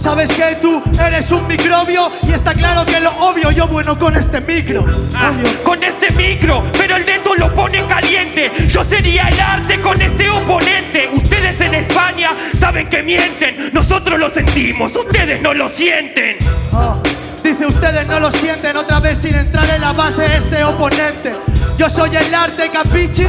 ¿Sabes 0.00 0.30
que 0.30 0.56
tú 0.62 0.82
eres 0.98 1.30
un 1.30 1.46
microbio? 1.46 2.10
Y 2.22 2.32
está 2.32 2.54
claro 2.54 2.86
que 2.86 3.00
lo 3.00 3.10
obvio, 3.18 3.50
yo 3.50 3.68
bueno 3.68 3.98
con 3.98 4.16
este 4.16 4.40
micro. 4.40 4.86
Ah, 5.14 5.30
con 5.62 5.82
este 5.84 6.10
micro, 6.12 6.64
pero 6.72 6.96
el 6.96 7.04
dedo 7.04 7.34
lo 7.34 7.54
pone 7.54 7.86
caliente. 7.86 8.50
Yo 8.66 8.82
sería 8.82 9.28
el 9.28 9.38
arte 9.38 9.78
con 9.80 10.00
este 10.00 10.30
oponente. 10.30 11.10
Ustedes 11.12 11.60
en 11.60 11.74
España 11.74 12.30
saben 12.54 12.88
que 12.88 13.02
mienten. 13.02 13.70
Nosotros 13.74 14.18
lo 14.18 14.30
sentimos, 14.30 14.96
ustedes 14.96 15.42
no 15.42 15.52
lo 15.52 15.68
sienten. 15.68 16.38
Ah, 16.72 16.96
dice 17.44 17.66
ustedes 17.66 18.06
no 18.06 18.20
lo 18.20 18.32
sienten 18.32 18.78
otra 18.78 19.00
vez 19.00 19.18
sin 19.18 19.34
entrar 19.34 19.68
en 19.68 19.82
la 19.82 19.92
base 19.92 20.24
este 20.34 20.64
oponente. 20.64 21.34
Yo 21.76 21.90
soy 21.90 22.16
el 22.16 22.34
arte, 22.34 22.70
capichi. 22.70 23.26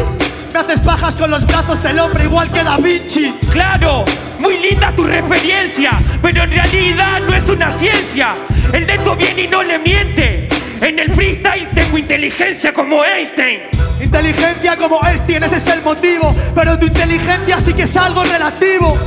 Me 0.53 0.60
haces 0.60 0.79
pajas 0.81 1.15
con 1.15 1.31
los 1.31 1.46
brazos 1.46 1.81
del 1.81 1.98
hombre 2.00 2.25
igual 2.25 2.50
que 2.51 2.62
Da 2.62 2.75
Vinci. 2.75 3.34
Claro, 3.51 4.03
muy 4.39 4.58
linda 4.58 4.91
tu 4.93 5.03
referencia, 5.03 5.98
pero 6.22 6.43
en 6.43 6.51
realidad 6.51 7.22
no 7.22 7.34
es 7.34 7.48
una 7.48 7.72
ciencia. 7.72 8.36
El 8.74 8.86
dedo 8.86 9.15
viene 9.15 9.43
y 9.43 9.48
no 9.48 9.63
le 9.63 9.79
miente. 9.79 10.50
En 10.81 11.00
el 11.00 11.13
freestyle 11.13 11.70
tengo 11.74 11.98
inteligencia 11.98 12.74
como 12.74 13.01
Einstein. 13.03 13.62
Inteligencia 14.01 14.75
como 14.75 15.00
Einstein, 15.05 15.43
ese 15.43 15.55
es 15.55 15.67
el 15.67 15.81
motivo. 15.84 16.36
Pero 16.53 16.77
tu 16.77 16.86
inteligencia 16.86 17.60
sí 17.62 17.74
que 17.74 17.84
es 17.84 17.96
algo 17.96 18.24
relativo. 18.24 18.98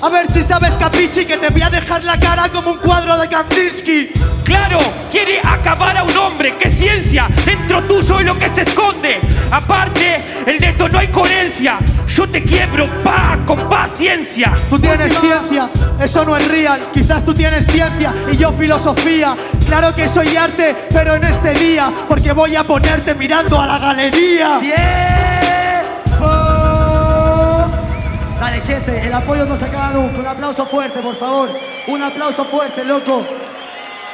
A 0.00 0.08
ver 0.10 0.30
si 0.30 0.44
sabes, 0.44 0.74
Capichi, 0.74 1.24
que 1.24 1.38
te 1.38 1.48
voy 1.48 1.62
a 1.62 1.70
dejar 1.70 2.04
la 2.04 2.20
cara 2.20 2.48
como 2.50 2.72
un 2.72 2.78
cuadro 2.78 3.18
de 3.18 3.28
Kandinsky. 3.28 4.10
Claro, 4.44 4.78
quiere 5.10 5.40
acabar 5.40 5.96
a 5.96 6.04
un 6.04 6.16
hombre. 6.16 6.56
¡Qué 6.58 6.70
ciencia! 6.70 7.28
Dentro 7.44 7.82
tuyo 7.84 8.20
es 8.20 8.26
lo 8.26 8.38
que 8.38 8.48
se 8.50 8.62
esconde. 8.62 9.20
Aparte, 9.50 10.24
el 10.46 10.58
dedo 10.58 10.88
no 10.88 10.98
hay 10.98 11.08
coherencia. 11.08 11.78
Yo 12.08 12.28
te 12.28 12.42
quiebro, 12.42 12.86
pa, 13.02 13.38
con 13.46 13.68
paciencia. 13.68 14.54
Tú 14.68 14.78
tienes 14.78 15.16
ciencia, 15.18 15.70
eso 16.00 16.24
no 16.24 16.36
es 16.36 16.48
real. 16.48 16.88
Quizás 16.92 17.24
tú 17.24 17.32
tienes 17.32 17.66
ciencia 17.66 18.14
y 18.30 18.36
yo 18.36 18.52
filosofía. 18.52 19.36
Claro 19.66 19.94
que 19.94 20.08
soy 20.08 20.36
arte, 20.36 20.74
pero 20.92 21.14
en 21.14 21.24
este 21.24 21.54
día, 21.54 21.90
porque 22.08 22.32
voy 22.32 22.56
a 22.56 22.64
ponerte 22.64 23.14
mirando 23.14 23.60
a 23.60 23.66
la 23.66 23.78
galería. 23.78 24.58
¡Tiempo! 24.60 26.26
Dale, 28.40 28.60
gente, 28.66 29.06
el 29.06 29.14
apoyo 29.14 29.46
no 29.46 29.56
se 29.56 29.64
acaba 29.64 29.90
nunca. 29.90 30.18
Un 30.18 30.26
aplauso 30.26 30.66
fuerte, 30.66 31.00
por 31.00 31.16
favor. 31.16 31.48
Un 31.86 32.02
aplauso 32.02 32.44
fuerte, 32.44 32.84
loco. 32.84 33.24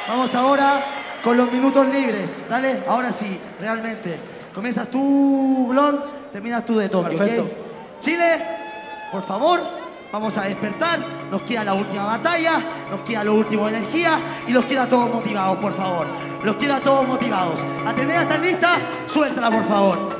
Vamos 0.09 0.33
ahora 0.33 0.83
con 1.23 1.37
los 1.37 1.51
minutos 1.51 1.85
libres. 1.87 2.41
Dale, 2.49 2.83
ahora 2.87 3.11
sí, 3.11 3.39
realmente. 3.61 4.19
Comienzas 4.55 4.89
tú, 4.89 5.67
Blon, 5.69 6.03
terminas 6.31 6.65
tú 6.65 6.79
de 6.79 6.89
toque. 6.89 7.15
Perfecto. 7.15 7.47
Chile, 7.99 8.43
por 9.11 9.21
favor, 9.21 9.61
vamos 10.11 10.35
a 10.39 10.45
despertar. 10.45 10.99
Nos 11.29 11.43
queda 11.43 11.63
la 11.63 11.75
última 11.75 12.05
batalla, 12.05 12.59
nos 12.89 13.01
queda 13.01 13.23
lo 13.23 13.35
último 13.35 13.67
de 13.67 13.77
energía 13.77 14.19
y 14.47 14.51
los 14.51 14.65
queda 14.65 14.89
todos 14.89 15.13
motivados, 15.13 15.59
por 15.59 15.75
favor. 15.75 16.07
Los 16.43 16.55
queda 16.55 16.79
todos 16.79 17.07
motivados. 17.07 17.63
Atenea, 17.85 18.23
¿estás 18.23 18.41
lista? 18.41 18.77
Suéltala, 19.05 19.51
por 19.51 19.63
favor. 19.65 20.18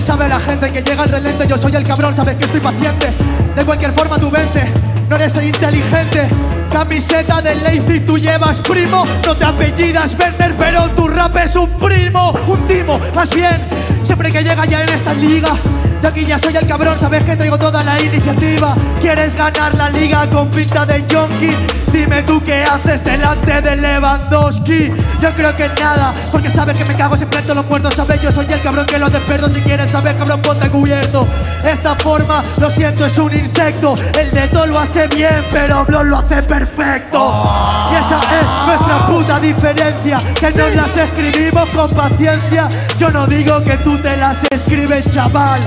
Sabe 0.00 0.28
la 0.28 0.40
gente 0.40 0.70
que 0.72 0.82
llega 0.82 1.02
al 1.02 1.08
relente. 1.08 1.46
Yo 1.46 1.56
soy 1.56 1.74
el 1.74 1.84
cabrón, 1.84 2.14
sabes 2.14 2.36
que 2.36 2.44
estoy 2.44 2.60
paciente. 2.60 3.12
De 3.54 3.64
cualquier 3.64 3.92
forma, 3.92 4.18
tú 4.18 4.30
vente. 4.30 4.70
No 5.08 5.16
eres 5.16 5.36
inteligente. 5.36 6.28
Camiseta 6.70 7.40
de 7.40 7.54
Lazy 7.56 8.00
tú 8.00 8.18
llevas 8.18 8.58
primo. 8.58 9.04
No 9.24 9.36
te 9.36 9.44
apellidas 9.44 10.16
Werner, 10.18 10.54
pero 10.58 10.90
tu 10.90 11.08
rap 11.08 11.36
es 11.36 11.56
un 11.56 11.70
primo. 11.78 12.32
Un 12.46 12.66
timo, 12.66 13.00
más 13.14 13.30
bien. 13.30 13.60
Siempre 14.04 14.30
que 14.30 14.42
llega 14.42 14.64
ya 14.66 14.82
en 14.82 14.88
esta 14.88 15.14
liga. 15.14 15.56
Yo 16.02 16.08
aquí 16.08 16.24
ya 16.24 16.38
soy 16.38 16.56
el 16.56 16.66
cabrón, 16.66 16.98
sabes 17.00 17.24
que 17.24 17.36
traigo 17.36 17.58
toda 17.58 17.82
la 17.82 18.00
iniciativa. 18.00 18.74
¿Quieres 19.00 19.34
ganar 19.34 19.74
la 19.74 19.88
liga 19.90 20.28
con 20.28 20.50
pinta 20.50 20.84
de 20.84 21.04
yonki? 21.06 21.85
Dime 21.96 22.22
tú 22.24 22.42
qué 22.44 22.62
haces 22.62 23.02
delante 23.02 23.62
de 23.62 23.74
Lewandowski. 23.74 24.92
Yo 25.22 25.30
creo 25.30 25.56
que 25.56 25.66
nada, 25.80 26.12
porque 26.30 26.50
sabes 26.50 26.78
que 26.78 26.84
me 26.84 26.94
cago 26.94 27.16
siempre 27.16 27.40
en 27.40 27.54
los 27.54 27.66
muertos. 27.66 27.94
Sabes, 27.94 28.20
yo 28.20 28.30
soy 28.30 28.44
el 28.50 28.60
cabrón 28.60 28.84
que 28.84 28.98
lo 28.98 29.08
desperto. 29.08 29.48
Si 29.48 29.62
quieres 29.62 29.88
saber, 29.88 30.14
cabrón, 30.18 30.42
ponte 30.42 30.68
cubierto. 30.68 31.26
Esta 31.64 31.94
forma, 31.94 32.44
lo 32.60 32.70
siento, 32.70 33.06
es 33.06 33.16
un 33.16 33.32
insecto. 33.32 33.94
El 34.12 34.30
neto 34.34 34.66
lo 34.66 34.78
hace 34.78 35.08
bien, 35.08 35.42
pero 35.50 35.86
Blon 35.86 36.10
lo 36.10 36.18
hace 36.18 36.42
perfecto. 36.42 37.50
Y 37.90 37.94
esa 37.94 38.20
es 38.20 38.66
nuestra 38.66 39.06
puta 39.06 39.40
diferencia. 39.40 40.20
Que 40.38 40.50
nos 40.50 40.74
las 40.74 40.94
escribimos 40.94 41.66
con 41.70 41.90
paciencia. 41.92 42.68
Yo 42.98 43.08
no 43.08 43.26
digo 43.26 43.64
que 43.64 43.78
tú 43.78 43.96
te 43.96 44.18
las 44.18 44.36
escribes, 44.50 45.10
chaval. 45.10 45.60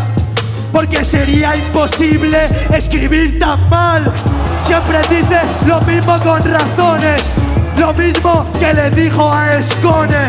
Porque 0.71 1.03
sería 1.03 1.55
imposible 1.55 2.47
escribir 2.71 3.39
tan 3.39 3.67
mal. 3.67 4.13
Siempre 4.69 4.99
dice 5.09 5.41
lo 5.65 5.81
mismo 5.81 6.15
con 6.19 6.43
razones. 6.43 7.23
Lo 7.75 7.91
mismo 7.91 8.45
que 8.59 8.71
le 8.71 8.91
dijo 8.91 9.33
a 9.33 9.55
Escone. 9.55 10.27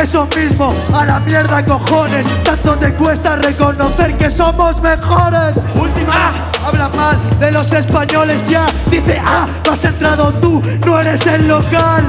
Eso 0.00 0.28
mismo, 0.36 0.72
a 0.92 1.04
la 1.04 1.18
mierda 1.18 1.64
cojones. 1.64 2.24
Tanto 2.44 2.76
te 2.76 2.94
cuesta 2.94 3.34
reconocer 3.34 4.16
que 4.16 4.30
somos 4.30 4.80
mejores. 4.80 5.56
Última, 5.74 6.32
habla 6.64 6.88
mal 6.90 7.18
de 7.40 7.50
los 7.50 7.72
españoles 7.72 8.48
ya. 8.48 8.66
Dice, 8.92 9.20
ah, 9.24 9.44
no 9.66 9.72
has 9.72 9.84
entrado 9.84 10.32
tú, 10.34 10.62
no 10.86 11.00
eres 11.00 11.26
el 11.26 11.48
local. 11.48 12.04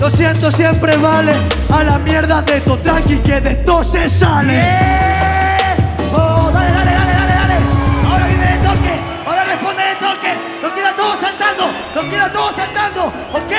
Lo 0.00 0.10
siento, 0.10 0.50
siempre 0.50 0.96
vale. 0.96 1.32
A 1.72 1.84
la 1.84 1.96
mierda 2.00 2.42
de 2.42 2.60
tu 2.60 2.76
tranqui 2.78 3.18
que 3.18 3.40
de 3.40 3.54
todo 3.54 3.84
se 3.84 4.08
sale. 4.08 4.64
¡Oh, 5.00 5.03
saltando, 12.04 12.06
lo 12.06 12.08
quiero 12.08 12.24
a 12.24 12.32
todos 12.32 12.54
saltando, 12.56 13.06
¿ok? 13.32 13.52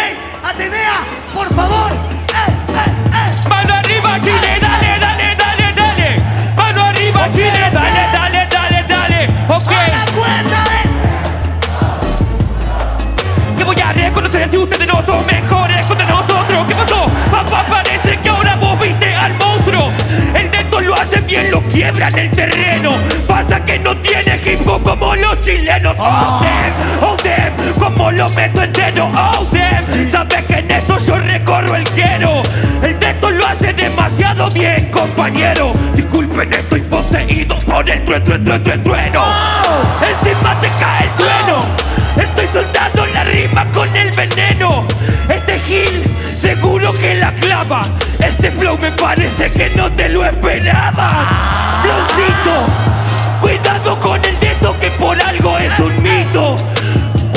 Atenea, 0.43 0.99
por 1.33 1.47
favor. 1.53 1.91
¡Eh, 1.91 1.95
eh, 2.69 2.91
eh! 3.13 3.49
Mano 3.49 3.73
arriba, 3.73 4.19
Chile, 4.21 4.59
dale, 4.61 4.99
dale, 4.99 5.35
dale, 5.35 5.73
dale. 5.75 6.21
Mano 6.55 6.83
arriba, 6.83 7.31
Chile, 7.31 7.69
dale, 7.73 8.07
dale, 8.13 8.47
dale, 8.49 8.83
dale. 8.87 9.29
Ok, 9.49 9.71
¡A 9.71 9.87
la 9.87 10.05
cuenta 10.11 10.63
de... 10.69 10.79
que 13.57 13.63
voy 13.63 13.81
a 13.81 13.93
reconocer 13.93 14.49
si 14.49 14.57
ustedes 14.57 14.87
no 14.87 15.05
son 15.05 15.25
mejores 15.25 15.85
contra 15.85 16.05
nosotros. 16.05 16.67
¿Qué 16.67 16.75
pasó? 16.75 17.07
Papá, 17.31 17.65
parece 17.67 18.17
que 18.19 18.29
ahora 18.29 18.55
vos 18.55 18.79
viste 18.79 19.15
al 19.15 19.33
monstruo. 19.35 19.91
El 20.33 20.51
neto 20.51 20.81
lo 20.81 20.93
hace 20.95 21.21
bien, 21.21 21.49
lo 21.51 21.61
quiebra 21.61 22.09
en 22.09 22.19
el 22.19 22.31
terreno. 22.31 22.91
Pasa 23.27 23.63
que 23.65 23.79
no 23.79 23.95
tiene 23.97 24.39
hip 24.45 24.67
hop 24.67 24.83
como 24.83 25.15
los 25.15 25.41
chilenos. 25.41 25.95
Oh, 25.97 26.39
damn, 26.41 26.73
oh, 27.01 27.17
damn, 27.23 27.53
como 27.77 28.11
lo 28.11 28.29
meto 28.29 28.61
entero. 28.61 29.09
Oh, 29.13 29.47
damn, 29.51 30.09
sabes 30.09 30.45
que 30.45 30.59
en 30.59 30.71
esto 30.71 30.97
yo 30.99 31.17
recorro 31.17 31.75
el 31.75 31.83
quiero. 31.89 32.43
El 32.81 32.99
neto 32.99 33.31
lo 33.31 33.45
hace 33.47 33.73
demasiado 33.73 34.49
bien, 34.51 34.91
compañero. 34.91 35.73
Disculpen, 35.93 36.53
estoy 36.53 36.81
poseído 36.81 37.57
por 37.59 37.89
el 37.89 38.03
trueno, 38.05 38.25
trueno, 38.25 38.61
trueno, 38.61 38.83
trueno. 38.83 39.23
Encima 40.01 40.59
te 40.61 40.67
cae 40.79 41.03
el 41.03 41.11
trueno. 41.15 41.65
Estoy 42.17 42.47
soltando 42.53 43.05
la 43.07 43.23
rima 43.23 43.65
con 43.71 43.93
el 43.95 44.11
veneno. 44.11 44.87
Este 45.29 45.59
Gil 45.59 46.03
seguro 46.39 46.93
que 46.93 47.15
la 47.15 47.33
clava. 47.33 47.81
Este 48.19 48.51
flow 48.51 48.77
me 48.79 48.91
parece 48.91 49.51
que 49.51 49.69
no 49.71 49.91
te 49.91 50.09
lo 50.09 50.23
esperabas. 50.23 51.27
Flowcito, 51.81 53.41
cuidado 53.41 53.99
con 53.99 54.23
el 54.23 54.39
dedo 54.39 54.79
que 54.79 54.91
por 54.91 55.21
algo 55.21 55.57
es 55.57 55.79
un 55.79 56.03
mito. 56.03 56.55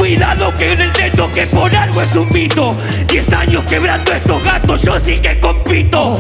Cuidado 0.09 0.55
que 0.55 0.73
en 0.73 0.81
el 0.81 0.93
dedo 0.95 1.31
que 1.35 1.47
por 1.49 1.77
algo 1.77 2.01
es 2.01 2.17
un 2.17 2.33
mito. 2.33 2.75
Diez 3.09 3.31
años 3.31 3.63
quebrando 3.65 4.11
estos 4.11 4.43
gatos, 4.43 4.81
yo 4.81 4.99
sí 4.99 5.19
que 5.19 5.39
compito. 5.39 6.19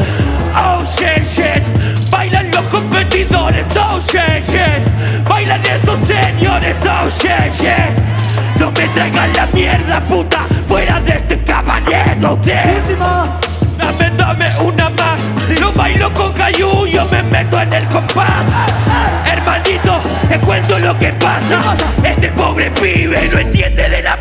Oh 0.54 0.84
shit 0.84 1.24
shit, 1.24 2.10
bailan 2.10 2.50
los 2.50 2.66
competidores. 2.66 3.64
Oh 3.74 3.98
shit 3.98 4.44
shit, 4.46 5.26
bailan 5.26 5.64
estos 5.64 5.98
señores. 6.00 6.76
Oh 6.84 7.08
shit 7.08 7.50
shit. 7.58 8.60
No 8.60 8.70
me 8.72 8.88
traigan 8.88 9.32
la 9.32 9.46
mierda 9.54 10.00
puta 10.00 10.46
fuera 10.66 11.00
de 11.00 11.12
este 11.12 11.38
caballero. 11.38 12.38
Dame, 13.78 14.10
dame 14.18 14.50
una 14.66 14.90
más. 14.90 15.58
Lo 15.58 15.72
bailo 15.72 16.12
con 16.12 16.30
Cayu, 16.34 16.86
yo 16.88 17.06
me 17.06 17.22
meto 17.22 17.58
en 17.58 17.72
el 17.72 17.88
compás. 17.88 18.44
Te 19.68 20.38
cuento 20.40 20.78
lo 20.78 20.98
que 20.98 21.12
pasa. 21.12 21.76
Este 22.02 22.28
pobre 22.30 22.70
pibe 22.70 23.28
no 23.30 23.38
entiende 23.38 23.86
de 23.86 24.00
la 24.00 24.16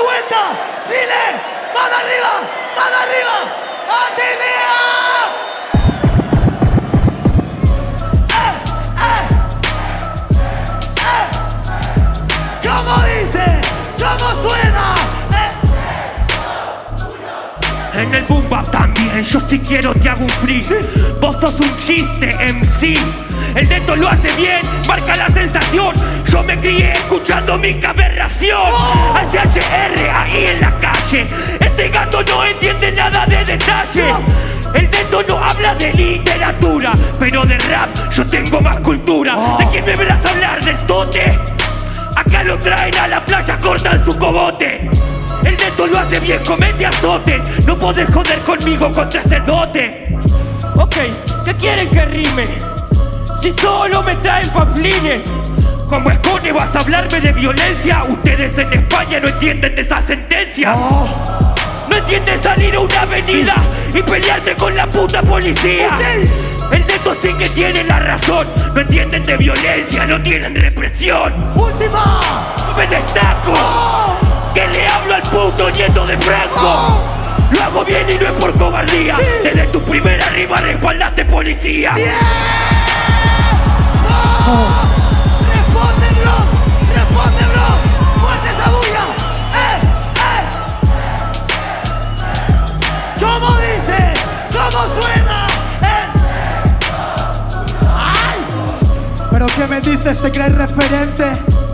vuelta. 0.00 0.40
Chile, 0.84 1.22
mano 1.72 1.96
arriba, 1.96 2.32
mano 2.76 2.96
arriba. 2.96 3.36
Atenea. 4.06 4.53
¿Cómo 13.98 14.14
dice? 14.14 14.14
¿Cómo 14.18 14.48
suena? 14.48 14.94
Eh. 17.96 18.02
En 18.02 18.14
el 18.14 18.24
boom 18.24 18.48
bap 18.50 18.68
también, 18.70 19.22
yo 19.22 19.40
si 19.48 19.58
quiero 19.58 19.94
te 19.94 20.08
hago 20.08 20.22
un 20.22 20.28
free. 20.28 20.64
Vos 21.20 21.36
sos 21.40 21.60
un 21.60 21.76
chiste 21.78 22.34
MC. 22.52 22.98
El 23.54 23.68
neto 23.68 23.94
lo 23.94 24.08
hace 24.08 24.32
bien, 24.36 24.60
marca 24.88 25.14
la 25.14 25.28
sensación. 25.30 25.94
Yo 26.28 26.42
me 26.42 26.58
crié 26.58 26.92
escuchando 26.92 27.56
mi 27.56 27.80
aberración. 27.84 28.72
Al 29.14 29.28
CHR 29.28 30.10
ahí 30.12 30.46
en 30.48 30.60
la 30.60 30.76
calle. 30.80 31.26
Este 31.60 31.88
gato 31.88 32.22
no 32.24 32.44
entiende 32.44 32.90
nada 32.92 33.26
de 33.26 33.44
detalle. 33.44 34.12
El 34.74 34.90
neto 34.90 35.22
no 35.28 35.38
habla 35.38 35.74
de 35.76 35.92
literatura, 35.92 36.92
pero 37.20 37.44
de 37.44 37.56
rap 37.58 37.90
yo 38.10 38.26
tengo 38.26 38.60
más 38.60 38.80
cultura. 38.80 39.56
¿De 39.58 39.66
quién 39.68 39.84
me 39.84 39.94
verás 39.94 40.26
hablar 40.26 40.64
del 40.64 40.76
tote? 40.78 41.38
Lo 42.42 42.58
traen 42.58 42.94
a 42.96 43.08
la 43.08 43.24
playa, 43.24 43.56
cortan 43.56 44.04
su 44.04 44.18
cogote. 44.18 44.90
El 45.44 45.56
neto 45.56 45.86
lo 45.86 45.98
hace 45.98 46.20
bien, 46.20 46.38
comete 46.44 46.84
azotes. 46.84 47.40
No 47.66 47.74
podés 47.78 48.06
joder 48.12 48.38
conmigo 48.40 48.90
contra 48.90 49.22
ese 49.22 49.40
dote. 49.40 50.14
Ok, 50.76 50.96
¿qué 51.42 51.54
quieren 51.54 51.88
que 51.88 52.04
rime? 52.04 52.46
Si 53.40 53.50
solo 53.52 54.02
me 54.02 54.14
traen 54.16 54.50
panflines. 54.50 55.24
Como 55.88 56.10
escone 56.10 56.52
vas 56.52 56.76
a 56.76 56.80
hablarme 56.80 57.18
de 57.18 57.32
violencia. 57.32 58.04
Ustedes 58.04 58.58
en 58.58 58.72
España 58.74 59.20
no 59.20 59.28
entienden 59.28 59.74
de 59.74 59.80
esa 59.80 60.02
sentencia. 60.02 60.76
No 61.88 61.96
entienden 61.96 62.42
salir 62.42 62.74
a 62.74 62.80
una 62.80 63.00
avenida 63.00 63.54
y 63.92 64.02
pelearte 64.02 64.54
con 64.54 64.76
la 64.76 64.86
puta 64.86 65.22
policía. 65.22 65.88
Neto 66.80 67.14
sí 67.20 67.32
que 67.34 67.48
tiene 67.50 67.84
la 67.84 67.98
razón. 68.00 68.46
No 68.74 68.80
entienden 68.80 69.24
de 69.24 69.36
violencia, 69.36 70.06
no 70.06 70.20
tienen 70.22 70.54
represión. 70.54 71.52
Última. 71.54 72.20
Me 72.76 72.86
destaco. 72.86 73.52
Que 74.54 74.66
le 74.68 74.86
hablo 74.86 75.14
al 75.14 75.22
puto 75.22 75.70
nieto 75.70 76.06
de 76.06 76.16
Franco. 76.18 77.02
Lo 77.50 77.62
hago 77.62 77.84
bien 77.84 78.04
y 78.08 78.14
no 78.14 78.26
es 78.26 78.32
por 78.32 78.52
cobardía. 78.56 79.16
Desde 79.42 79.66
tu 79.68 79.82
primera 79.84 80.26
arriba 80.26 80.60
respaldaste 80.60 81.24
policía. 81.24 81.94
Pero 99.44 99.56
¿qué 99.56 99.74
me 99.74 99.80
dices? 99.80 100.22
¿Te 100.22 100.30
crees 100.30 100.54
referente? 100.54 101.24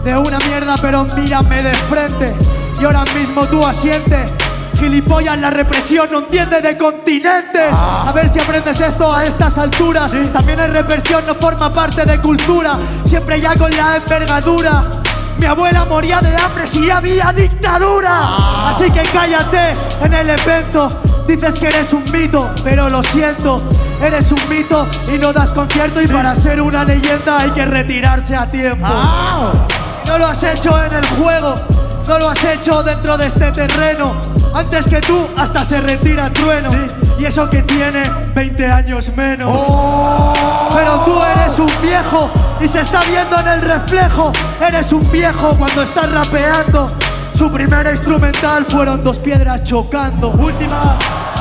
De 0.03 0.17
una 0.17 0.39
mierda, 0.39 0.75
pero 0.83 1.05
mírame 1.05 1.63
de 1.63 1.73
frente. 1.73 2.35
Y 2.81 2.85
ahora 2.85 3.05
mismo 3.15 3.47
tú 3.47 3.65
asientes. 3.65 4.29
Gilipollas, 4.77 5.39
la 5.39 5.51
represión 5.51 6.09
no 6.11 6.19
entiende 6.19 6.61
de 6.61 6.77
continentes. 6.77 7.71
A 7.71 8.11
ver 8.13 8.33
si 8.33 8.41
aprendes 8.41 8.81
esto 8.81 9.15
a 9.15 9.25
estas 9.25 9.57
alturas. 9.57 10.11
También 10.33 10.59
es 10.59 10.71
represión, 10.73 11.25
no 11.27 11.37
forma 11.37 11.71
parte 11.71 12.05
de 12.05 12.21
cultura. 12.21 12.73
Siempre 13.07 13.41
ya 13.41 13.55
con 13.55 13.71
la 13.71 13.97
envergadura. 13.97 14.85
Mi 15.39 15.47
abuela 15.47 15.85
moría 15.85 16.21
de 16.21 16.35
hambre 16.35 16.67
si 16.67 16.91
había 16.91 17.33
dictadura. 17.33 18.71
Así 18.71 18.91
que 18.91 19.03
cállate 19.13 19.75
en 20.03 20.13
el 20.13 20.31
evento. 20.31 20.91
Dices 21.27 21.55
que 21.59 21.69
eres 21.69 21.93
un 21.93 22.05
mito, 22.13 22.51
pero 22.65 22.89
lo 22.89 23.03
siento, 23.03 23.63
eres 24.03 24.33
un 24.33 24.49
mito 24.49 24.87
y 25.13 25.19
no 25.19 25.33
das 25.33 25.51
concierto 25.51 26.01
y 26.01 26.07
para 26.07 26.35
ser 26.35 26.61
una 26.61 26.85
leyenda 26.85 27.41
hay 27.41 27.51
que 27.51 27.65
retirarse 27.65 28.35
a 28.35 28.51
tiempo. 28.51 28.87
No 30.07 30.19
lo 30.19 30.27
has 30.27 30.43
hecho 30.43 30.83
en 30.83 30.93
el 30.93 31.07
juego, 31.07 31.55
no 32.09 32.19
lo 32.19 32.31
has 32.31 32.45
hecho 32.45 32.83
dentro 32.83 33.17
de 33.17 33.27
este 33.27 33.53
terreno. 33.53 34.15
Antes 34.53 34.87
que 34.87 35.01
tú 35.01 35.29
hasta 35.37 35.65
se 35.65 35.81
retira 35.81 36.31
trueno. 36.31 36.71
Y 37.19 37.27
eso 37.27 37.49
que 37.51 37.63
tiene 37.63 38.11
20 38.35 38.67
años 38.67 39.11
menos. 39.15 39.63
Pero 40.75 41.01
tú 41.05 41.21
eres 41.23 41.59
un 41.59 41.71
viejo 41.83 42.31
y 42.61 42.67
se 42.67 42.81
está 42.81 43.03
viendo 43.03 43.39
en 43.39 43.47
el 43.47 43.63
reflejo. 43.63 44.33
Eres 44.67 44.91
un 44.93 45.09
viejo 45.13 45.55
cuando 45.59 45.83
estás 45.83 46.11
rapeando. 46.11 46.91
Su 47.41 47.51
primera 47.51 47.91
instrumental 47.91 48.67
fueron 48.67 49.03
dos 49.03 49.19
piedras 49.19 49.65
chocando. 49.65 50.29
Última. 50.33 50.99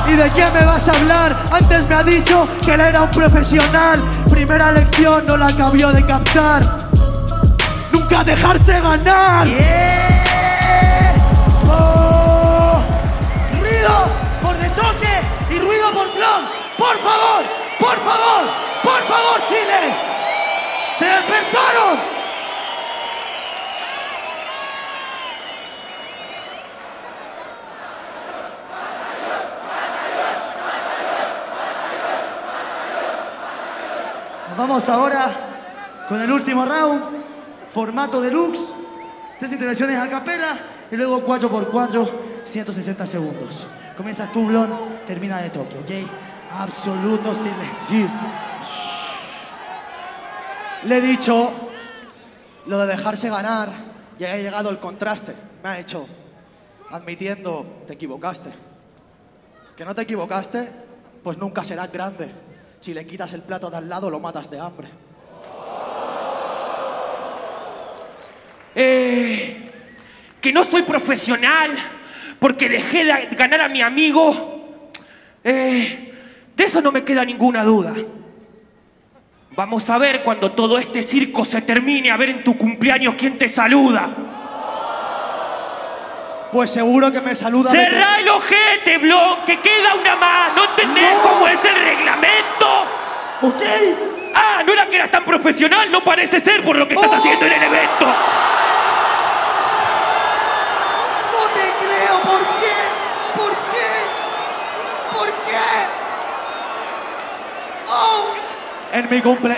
¿Y 0.08 0.16
de 0.16 0.30
quién 0.30 0.50
me 0.54 0.64
vas 0.64 0.88
a 0.88 0.92
hablar? 0.92 1.36
Antes 1.52 1.86
me 1.86 1.94
ha 1.94 2.02
dicho 2.02 2.48
que 2.64 2.72
él 2.72 2.80
era 2.80 3.02
un 3.02 3.10
profesional. 3.10 4.00
Primera 4.30 4.72
lección 4.72 5.26
no 5.26 5.36
la 5.36 5.48
acabó 5.48 5.92
de 5.92 6.06
captar. 6.06 6.62
Nunca 7.92 8.24
dejarse 8.24 8.80
ganar. 8.80 9.46
Oh. 11.68 12.80
Ruido 13.60 14.06
por 14.40 14.56
de 14.56 14.70
toque 14.70 15.20
y 15.50 15.58
ruido 15.58 15.92
por 15.92 16.14
blon. 16.14 16.46
Por 16.78 16.96
favor, 16.96 17.44
por 17.78 17.98
favor, 17.98 18.48
por 18.82 19.02
favor, 19.02 19.46
Chile. 19.50 19.94
Se 20.98 21.04
despertaron. 21.04 22.09
Vamos 34.60 34.86
ahora 34.90 36.04
con 36.06 36.20
el 36.20 36.30
último 36.30 36.66
round, 36.66 37.02
formato 37.72 38.20
deluxe, 38.20 38.74
tres 39.38 39.52
intervenciones 39.52 39.98
a 39.98 40.06
capela 40.06 40.58
y 40.90 40.96
luego 40.96 41.24
4x4, 41.24 42.10
160 42.44 43.06
segundos. 43.06 43.66
Comienzas 43.96 44.30
tú, 44.30 44.44
Blon, 44.44 44.70
termina 45.06 45.38
de 45.38 45.48
toque, 45.48 45.78
¿ok? 45.78 46.10
Absoluto 46.58 47.34
silencio. 47.34 48.06
Le 50.84 50.96
he 50.98 51.00
dicho 51.00 51.52
lo 52.66 52.78
de 52.80 52.86
dejarse 52.86 53.30
ganar 53.30 53.70
y 54.18 54.24
ha 54.24 54.36
llegado 54.36 54.68
el 54.68 54.78
contraste. 54.78 55.34
Me 55.62 55.70
ha 55.70 55.78
hecho 55.78 56.06
admitiendo 56.90 57.64
te 57.86 57.94
equivocaste. 57.94 58.50
Que 59.74 59.86
no 59.86 59.94
te 59.94 60.02
equivocaste, 60.02 60.68
pues 61.22 61.38
nunca 61.38 61.64
serás 61.64 61.90
grande. 61.90 62.49
Si 62.80 62.94
le 62.94 63.06
quitas 63.06 63.32
el 63.34 63.42
plato 63.42 63.70
de 63.70 63.76
al 63.76 63.88
lado, 63.88 64.08
lo 64.08 64.18
matas 64.20 64.50
de 64.50 64.58
hambre. 64.58 64.88
Eh, 68.74 69.70
que 70.40 70.52
no 70.52 70.64
soy 70.64 70.82
profesional 70.82 71.76
porque 72.38 72.68
dejé 72.68 73.04
de 73.04 73.28
ganar 73.36 73.60
a 73.60 73.68
mi 73.68 73.82
amigo. 73.82 74.88
Eh, 75.44 76.14
de 76.56 76.64
eso 76.64 76.80
no 76.80 76.90
me 76.90 77.04
queda 77.04 77.22
ninguna 77.24 77.64
duda. 77.64 77.94
Vamos 79.56 79.90
a 79.90 79.98
ver 79.98 80.22
cuando 80.22 80.52
todo 80.52 80.78
este 80.78 81.02
circo 81.02 81.44
se 81.44 81.60
termine, 81.60 82.10
a 82.10 82.16
ver 82.16 82.30
en 82.30 82.44
tu 82.44 82.56
cumpleaños 82.56 83.14
quién 83.16 83.36
te 83.36 83.48
saluda. 83.48 84.16
Pues 86.52 86.70
seguro 86.72 87.12
que 87.12 87.20
me 87.20 87.34
saluda. 87.36 87.70
Cerrá 87.70 88.18
el 88.18 88.28
ojete, 88.28 88.98
Blon, 88.98 89.44
que 89.46 89.60
queda 89.60 89.94
una 89.94 90.16
más. 90.16 90.54
¿No 90.56 90.64
entendés 90.64 91.14
cómo 91.22 91.46
es 91.46 91.64
el 91.64 91.74
reglamento? 91.76 92.84
¿Ok? 93.42 93.62
Ah, 94.34 94.62
no 94.66 94.72
era 94.72 94.86
que 94.88 94.96
eras 94.96 95.10
tan 95.12 95.24
profesional, 95.24 95.90
no 95.90 96.02
parece 96.02 96.40
ser 96.40 96.64
por 96.64 96.76
lo 96.76 96.86
que 96.88 96.94
estás 96.94 97.10
Oh. 97.10 97.14
haciendo 97.16 97.46
en 97.46 97.52
el 97.52 97.62
evento. 97.62 98.06
No 101.32 101.46
te 101.54 101.70
creo, 101.86 102.20
¿por 102.22 102.40
qué? 102.60 102.76
¿Por 103.36 103.50
qué? 103.52 105.18
¿Por 105.18 105.26
qué? 105.28 105.56
¡Oh! 107.88 108.26
En 108.92 109.08
mi, 109.10 109.20
cumple... 109.20 109.56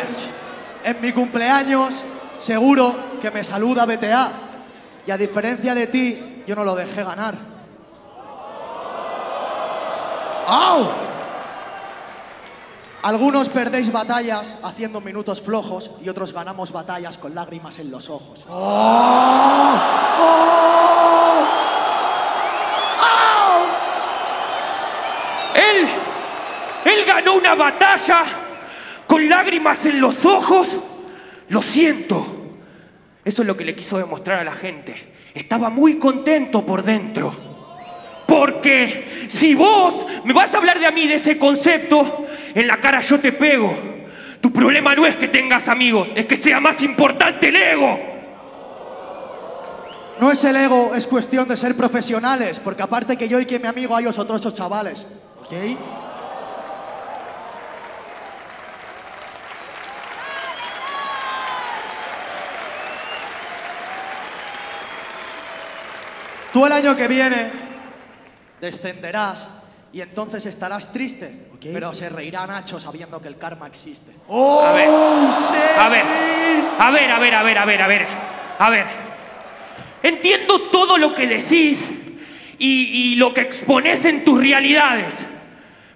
en 0.84 1.00
mi 1.00 1.12
cumpleaños, 1.12 1.94
seguro 2.38 2.94
que 3.20 3.30
me 3.30 3.42
saluda 3.44 3.86
BTA. 3.86 4.32
Y 5.06 5.10
a 5.10 5.16
diferencia 5.16 5.74
de 5.74 5.86
ti, 5.88 6.31
yo 6.46 6.56
no 6.56 6.64
lo 6.64 6.74
dejé 6.74 7.04
ganar. 7.04 7.34
¡Au! 10.46 10.88
Algunos 13.02 13.48
perdéis 13.48 13.90
batallas 13.90 14.56
haciendo 14.62 15.00
minutos 15.00 15.42
flojos 15.42 15.90
y 16.02 16.08
otros 16.08 16.32
ganamos 16.32 16.70
batallas 16.70 17.18
con 17.18 17.34
lágrimas 17.34 17.78
en 17.80 17.90
los 17.90 18.08
ojos. 18.08 18.44
Él, 25.54 25.88
él 26.84 27.04
ganó 27.04 27.34
una 27.34 27.56
batalla 27.56 28.24
con 29.08 29.28
lágrimas 29.28 29.84
en 29.86 30.00
los 30.00 30.24
ojos. 30.24 30.78
Lo 31.48 31.60
siento. 31.60 32.41
Eso 33.24 33.42
es 33.42 33.48
lo 33.48 33.56
que 33.56 33.64
le 33.64 33.74
quiso 33.74 33.98
demostrar 33.98 34.40
a 34.40 34.44
la 34.44 34.52
gente. 34.52 34.94
Estaba 35.34 35.70
muy 35.70 35.96
contento 35.96 36.66
por 36.66 36.82
dentro. 36.82 37.34
Porque 38.26 39.26
si 39.28 39.54
vos 39.54 40.06
me 40.24 40.32
vas 40.32 40.54
a 40.54 40.58
hablar 40.58 40.78
de 40.80 40.86
a 40.86 40.90
mí 40.90 41.06
de 41.06 41.16
ese 41.16 41.38
concepto, 41.38 42.24
en 42.54 42.66
la 42.66 42.78
cara 42.78 43.00
yo 43.00 43.20
te 43.20 43.32
pego. 43.32 43.76
Tu 44.40 44.52
problema 44.52 44.94
no 44.94 45.06
es 45.06 45.16
que 45.16 45.28
tengas 45.28 45.68
amigos, 45.68 46.10
es 46.14 46.26
que 46.26 46.36
sea 46.36 46.58
más 46.58 46.82
importante 46.82 47.48
el 47.48 47.56
ego. 47.56 47.98
No 50.20 50.32
es 50.32 50.42
el 50.44 50.56
ego, 50.56 50.92
es 50.94 51.06
cuestión 51.06 51.48
de 51.48 51.56
ser 51.56 51.76
profesionales, 51.76 52.60
porque 52.60 52.82
aparte 52.82 53.16
que 53.16 53.28
yo 53.28 53.40
y 53.40 53.46
que 53.46 53.58
mi 53.58 53.68
amigo 53.68 53.94
hay 53.94 54.06
otros 54.06 54.30
ocho 54.30 54.50
chavales. 54.50 55.06
¿Ok? 55.40 55.52
Tú 66.52 66.66
el 66.66 66.72
año 66.72 66.94
que 66.96 67.08
viene 67.08 67.50
descenderás 68.60 69.48
y 69.92 70.00
entonces 70.00 70.44
estarás 70.46 70.92
triste, 70.92 71.48
Ok. 71.54 71.66
pero 71.72 71.94
se 71.94 72.08
reirá 72.08 72.46
Nacho 72.46 72.78
sabiendo 72.80 73.20
que 73.20 73.28
el 73.28 73.38
karma 73.38 73.66
existe. 73.66 74.10
¡Oh! 74.28 74.62
A 74.64 74.72
ver, 74.72 74.88
a 74.88 75.88
ver, 75.88 76.04
a 76.78 76.90
ver, 76.90 77.10
a 77.10 77.18
ver, 77.18 77.34
a 77.34 77.42
ver, 77.42 77.58
a 77.58 77.64
ver, 77.64 77.82
a 77.82 77.86
ver, 77.88 78.06
a 78.58 78.70
ver. 78.70 78.86
Entiendo 80.02 80.62
todo 80.70 80.98
lo 80.98 81.14
que 81.14 81.26
decís 81.26 81.88
y, 82.58 83.12
y 83.12 83.14
lo 83.16 83.32
que 83.32 83.42
exponés 83.42 84.04
en 84.04 84.24
tus 84.24 84.40
realidades. 84.40 85.26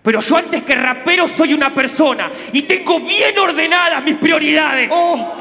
Pero 0.02 0.20
yo 0.20 0.36
antes 0.36 0.62
que 0.62 0.74
rapero 0.74 1.26
soy 1.26 1.52
una 1.52 1.74
persona 1.74 2.30
y 2.52 2.62
tengo 2.62 3.00
bien 3.00 3.36
ordenadas 3.38 4.02
mis 4.04 4.16
prioridades. 4.16 4.88
¡Oh! 4.92 5.32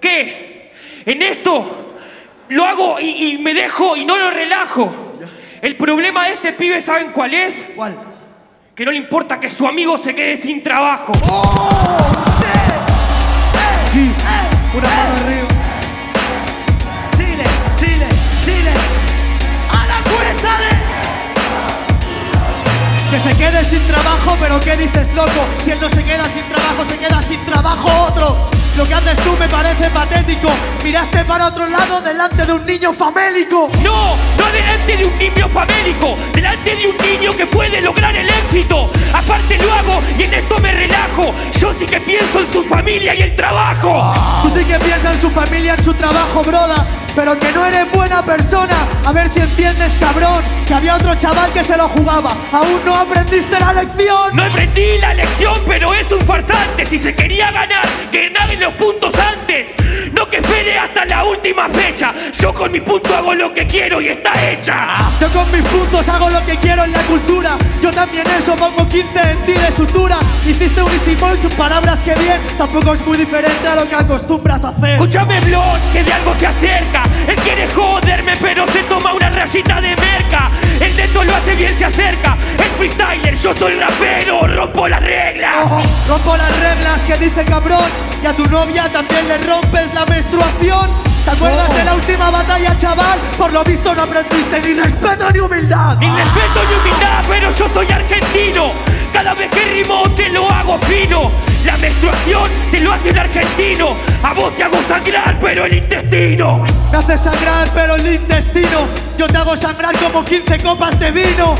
¿Qué? 0.00 0.72
En 1.04 1.22
esto 1.22 1.85
lo 2.48 2.64
hago 2.64 3.00
y, 3.00 3.32
y 3.32 3.38
me 3.38 3.54
dejo 3.54 3.96
y 3.96 4.04
no 4.04 4.16
lo 4.16 4.30
relajo. 4.30 4.92
El 5.62 5.76
problema 5.76 6.26
de 6.26 6.34
este 6.34 6.52
pibe, 6.52 6.80
¿saben 6.80 7.12
cuál 7.12 7.34
es? 7.34 7.64
¿Cuál? 7.74 7.96
Que 8.74 8.84
no 8.84 8.90
le 8.92 8.98
importa 8.98 9.40
que 9.40 9.48
su 9.48 9.66
amigo 9.66 9.96
se 9.96 10.14
quede 10.14 10.36
sin 10.36 10.62
trabajo. 10.62 11.12
¡Oh! 11.30 11.70
¡Eh! 12.42 13.98
¡Eh! 13.98 14.76
Una 14.76 14.88
mano 14.88 15.14
arriba. 15.24 15.48
Chile, 17.16 17.44
Chile, 17.76 18.08
Chile. 18.44 18.70
A 19.70 19.86
la 19.86 20.02
cuenta 20.02 20.58
de. 20.58 20.68
Que 23.10 23.20
se 23.20 23.34
quede 23.36 23.64
sin 23.64 23.80
trabajo, 23.86 24.36
pero 24.38 24.60
¿qué 24.60 24.76
dices, 24.76 25.08
loco? 25.14 25.46
Si 25.64 25.70
él 25.70 25.78
no 25.80 25.88
se 25.88 26.04
queda 26.04 26.26
sin 26.26 26.42
trabajo, 26.44 26.84
se 26.90 26.98
queda 26.98 27.22
sin 27.22 27.42
trabajo 27.46 27.88
otro. 28.08 28.50
Lo 28.76 28.84
que 28.84 28.92
haces 28.92 29.16
tú 29.24 29.34
me 29.40 29.48
parece 29.48 29.88
patético. 29.88 30.50
Miraste 30.84 31.24
para 31.24 31.46
otro 31.46 31.66
lado 31.66 32.02
delante 32.02 32.44
de 32.44 32.52
un 32.52 32.66
niño 32.66 32.92
famélico. 32.92 33.70
No, 33.82 34.16
no 34.36 34.52
delante 34.52 34.98
de 34.98 35.06
un 35.06 35.18
niño 35.18 35.48
famélico, 35.48 36.18
delante 36.34 36.76
de 36.76 36.88
un 36.88 36.96
niño 36.98 37.30
que 37.32 37.46
puede 37.46 37.80
lograr 37.80 38.14
el 38.14 38.28
éxito. 38.28 38.90
Aparte 39.14 39.56
lo 39.56 39.72
hago 39.72 40.02
y 40.18 40.24
en 40.24 40.34
esto 40.34 40.58
me 40.58 40.72
relajo. 40.72 41.34
Yo 41.58 41.72
sí 41.78 41.86
que 41.86 42.00
pienso 42.00 42.40
en 42.40 42.52
su 42.52 42.64
familia 42.64 43.14
y 43.14 43.22
el 43.22 43.34
trabajo. 43.34 44.14
Tú 44.42 44.50
sí 44.50 44.62
que 44.66 44.78
piensas 44.78 45.14
en 45.14 45.20
su 45.22 45.30
familia, 45.30 45.74
en 45.74 45.82
su 45.82 45.94
trabajo, 45.94 46.42
broda. 46.42 46.86
Pero 47.16 47.38
que 47.38 47.50
no 47.52 47.64
eres 47.64 47.90
buena 47.90 48.22
persona. 48.22 48.76
A 49.06 49.10
ver 49.10 49.30
si 49.30 49.40
entiendes, 49.40 49.96
cabrón. 49.98 50.44
Que 50.66 50.74
había 50.74 50.96
otro 50.96 51.14
chaval 51.14 51.50
que 51.50 51.64
se 51.64 51.74
lo 51.74 51.88
jugaba. 51.88 52.36
Aún 52.52 52.84
no 52.84 52.94
aprendiste 52.94 53.58
la 53.58 53.72
lección. 53.72 54.36
No 54.36 54.44
aprendí 54.44 54.98
la 54.98 55.14
lección, 55.14 55.58
pero 55.66 55.94
es 55.94 56.12
un 56.12 56.20
farsante. 56.20 56.84
Si 56.84 56.98
se 56.98 57.14
quería 57.14 57.50
ganar, 57.50 57.86
que 58.12 58.28
ganen 58.28 58.60
los 58.60 58.74
puntos 58.74 59.14
antes. 59.18 59.85
No 60.16 60.28
que 60.30 60.38
espere 60.38 60.78
hasta 60.78 61.04
la 61.04 61.24
última 61.24 61.68
fecha. 61.68 62.14
Yo 62.32 62.52
con 62.54 62.72
mi 62.72 62.80
punto 62.80 63.14
hago 63.14 63.34
lo 63.34 63.52
que 63.52 63.66
quiero 63.66 64.00
y 64.00 64.08
está 64.08 64.32
hecha. 64.50 64.98
Yo 65.20 65.28
con 65.28 65.50
mis 65.52 65.62
puntos 65.62 66.08
hago 66.08 66.30
lo 66.30 66.44
que 66.46 66.56
quiero 66.56 66.84
en 66.84 66.92
la 66.92 67.02
cultura. 67.02 67.58
Yo 67.82 67.90
también 67.90 68.26
eso 68.38 68.56
pongo 68.56 68.88
15 68.88 69.30
en 69.30 69.38
ti 69.44 69.52
de 69.52 69.72
sutura. 69.72 70.18
Hiciste 70.46 70.82
un 70.82 70.90
easy 70.92 71.14
boy, 71.16 71.38
sus 71.42 71.52
palabras 71.54 72.00
que 72.00 72.14
bien. 72.14 72.40
Tampoco 72.56 72.94
es 72.94 73.06
muy 73.06 73.18
diferente 73.18 73.68
a 73.68 73.74
lo 73.74 73.88
que 73.88 73.94
acostumbras 73.94 74.64
a 74.64 74.68
hacer. 74.70 74.90
Escúchame, 74.90 75.40
Blon, 75.40 75.80
que 75.92 76.02
de 76.02 76.12
algo 76.12 76.34
se 76.38 76.46
acerca. 76.46 77.02
Él 77.28 77.36
quiere 77.36 77.68
joderme, 77.68 78.34
pero 78.40 78.66
se 78.68 78.82
toma 78.84 79.12
una 79.12 79.28
rayita 79.30 79.80
de 79.80 79.94
merca. 79.96 80.50
El 80.80 80.96
neto 80.96 81.24
lo 81.24 81.34
hace 81.34 81.54
bien, 81.54 81.76
se 81.78 81.84
acerca. 81.84 82.36
El 82.58 82.70
freestyler, 82.76 83.34
yo 83.36 83.54
soy 83.56 83.74
rapero, 83.74 84.46
rompo 84.46 84.88
las 84.88 85.00
reglas. 85.00 85.52
Ojo, 85.64 85.82
rompo 86.08 86.36
las 86.36 86.60
reglas 86.60 87.02
que 87.04 87.16
dice 87.16 87.44
cabrón. 87.44 87.90
Y 88.22 88.26
a 88.26 88.34
tu 88.34 88.44
novia 88.46 88.90
también 88.92 89.28
le 89.28 89.38
rompes 89.38 89.92
la 89.94 90.04
menstruación. 90.06 90.90
¿Te 91.24 91.30
acuerdas 91.32 91.74
de 91.74 91.84
la 91.84 91.94
última 91.94 92.30
batalla, 92.30 92.76
chaval? 92.78 93.18
Por 93.36 93.52
lo 93.52 93.64
visto 93.64 93.94
no 93.94 94.02
aprendiste 94.02 94.60
ni 94.60 94.80
respeto 94.80 95.30
ni 95.32 95.40
humildad. 95.40 95.96
Ni 95.98 96.06
respeto 96.06 96.60
ni 96.68 96.74
humildad, 96.76 97.24
pero 97.28 97.50
yo 97.50 97.68
soy 97.74 97.90
argentino. 97.90 98.72
Cada 99.12 99.34
vez 99.34 99.50
que 99.50 99.64
rimo 99.64 100.02
te 100.14 100.28
lo 100.28 100.48
hago 100.48 100.78
fino. 100.78 101.32
La 101.66 101.76
menstruación 101.78 102.48
te 102.70 102.78
lo 102.78 102.92
hace 102.92 103.10
un 103.10 103.18
argentino. 103.18 103.96
A 104.22 104.32
vos 104.32 104.56
te 104.56 104.62
hago 104.62 104.80
sangrar, 104.86 105.36
pero 105.40 105.64
el 105.64 105.76
intestino. 105.76 106.64
Me 106.92 106.98
haces 106.98 107.20
sangrar, 107.20 107.68
pero 107.74 107.96
el 107.96 108.06
intestino. 108.14 108.86
Yo 109.18 109.26
te 109.26 109.36
hago 109.36 109.56
sangrar 109.56 109.94
como 109.98 110.24
15 110.24 110.58
copas 110.60 110.98
de 111.00 111.10
vino. 111.10 111.56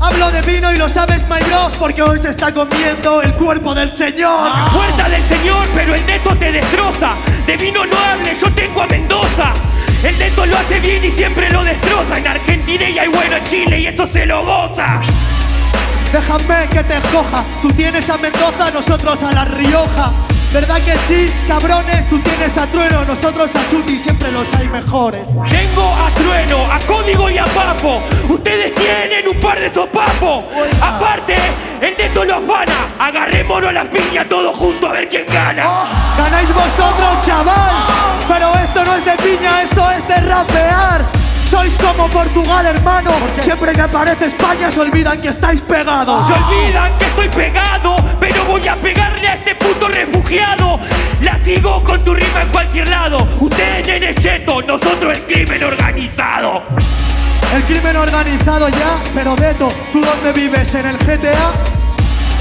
Hablo 0.00 0.32
de 0.32 0.42
vino 0.42 0.72
y 0.72 0.76
lo 0.76 0.88
sabes, 0.88 1.22
my 1.28 1.38
bro, 1.46 1.70
porque 1.78 2.02
hoy 2.02 2.20
se 2.20 2.30
está 2.30 2.52
comiendo 2.52 3.22
el 3.22 3.34
cuerpo 3.34 3.72
del 3.72 3.92
Señor. 3.96 4.50
Puerta 4.72 5.08
del 5.08 5.22
señor, 5.22 5.64
pero 5.76 5.94
el 5.94 6.04
neto 6.04 6.34
te 6.34 6.50
destroza. 6.50 7.14
De 7.46 7.56
vino 7.56 7.86
no 7.86 7.96
hables, 7.96 8.40
yo 8.40 8.50
tengo 8.52 8.82
a 8.82 8.88
Mendoza. 8.88 9.52
El 10.02 10.18
neto 10.18 10.44
lo 10.44 10.58
hace 10.58 10.80
bien 10.80 11.04
y 11.04 11.12
siempre 11.12 11.48
lo 11.50 11.62
destroza. 11.62 12.18
En 12.18 12.26
Argentina 12.26 12.90
y 12.90 12.98
hay 12.98 13.08
bueno 13.08 13.36
en 13.36 13.44
Chile 13.44 13.78
y 13.78 13.86
esto 13.86 14.04
se 14.04 14.26
lo 14.26 14.44
goza. 14.44 15.00
Déjame 16.12 16.68
que 16.68 16.84
te 16.84 16.98
escoja. 16.98 17.42
Tú 17.62 17.70
tienes 17.70 18.10
a 18.10 18.18
Mendoza, 18.18 18.70
nosotros 18.70 19.22
a 19.22 19.32
La 19.32 19.46
Rioja. 19.46 20.12
¿Verdad 20.52 20.76
que 20.84 20.92
sí, 21.08 21.32
cabrones? 21.48 22.06
Tú 22.10 22.18
tienes 22.18 22.58
a 22.58 22.66
Trueno, 22.66 23.06
nosotros 23.06 23.50
a 23.54 23.70
Chuti, 23.70 23.98
siempre 23.98 24.30
los 24.30 24.46
hay 24.58 24.68
mejores. 24.68 25.26
Tengo 25.48 25.94
a 25.94 26.10
Trueno, 26.10 26.70
a 26.70 26.78
Código 26.80 27.30
y 27.30 27.38
a 27.38 27.44
Papo. 27.46 28.02
Ustedes 28.28 28.74
tienen 28.74 29.26
un 29.26 29.40
par 29.40 29.58
de 29.58 29.72
sopapos. 29.72 30.44
Aparte, 30.82 31.36
el 31.80 31.96
neto 31.96 32.26
lo 32.26 32.34
afana. 32.34 32.88
Agarrémonos 32.98 33.70
a 33.70 33.72
las 33.72 33.88
piñas 33.88 34.28
todos 34.28 34.54
juntos 34.54 34.90
a 34.90 34.92
ver 34.92 35.08
quién 35.08 35.24
gana. 35.32 35.64
Ganáis 36.18 36.52
vosotros, 36.52 37.26
chaval. 37.26 37.74
Pero 38.28 38.52
esto 38.62 38.84
no 38.84 38.96
es 38.96 39.04
de 39.06 39.16
piña, 39.16 39.62
esto 39.62 39.90
es 39.92 40.06
de 40.06 40.16
rapear. 40.16 41.21
Sois 41.52 41.74
como 41.74 42.08
Portugal, 42.08 42.64
hermano. 42.64 43.10
Siempre 43.42 43.72
que 43.72 43.82
aparece 43.82 44.24
España 44.24 44.70
se 44.70 44.80
olvidan 44.80 45.20
que 45.20 45.28
estáis 45.28 45.60
pegados. 45.60 46.26
Se 46.26 46.32
olvidan 46.32 46.96
que 46.96 47.04
estoy 47.04 47.28
pegado, 47.28 47.94
pero 48.18 48.42
voy 48.46 48.66
a 48.66 48.74
pegarle 48.76 49.28
a 49.28 49.34
este 49.34 49.54
puto 49.56 49.86
refugiado. 49.86 50.80
La 51.20 51.36
sigo 51.36 51.84
con 51.84 52.02
tu 52.02 52.14
rima 52.14 52.40
en 52.40 52.48
cualquier 52.48 52.88
lado. 52.88 53.18
Ustedes 53.38 53.86
nenes 53.86 54.14
chetos, 54.14 54.66
nosotros 54.66 55.12
el 55.12 55.24
crimen 55.24 55.62
organizado. 55.62 56.62
El 57.54 57.62
crimen 57.64 57.96
organizado 57.98 58.70
ya, 58.70 59.02
pero 59.14 59.36
Beto, 59.36 59.68
¿tú 59.92 60.00
dónde 60.00 60.32
vives? 60.32 60.74
¿En 60.74 60.86
el 60.86 60.96
GTA? 60.96 61.81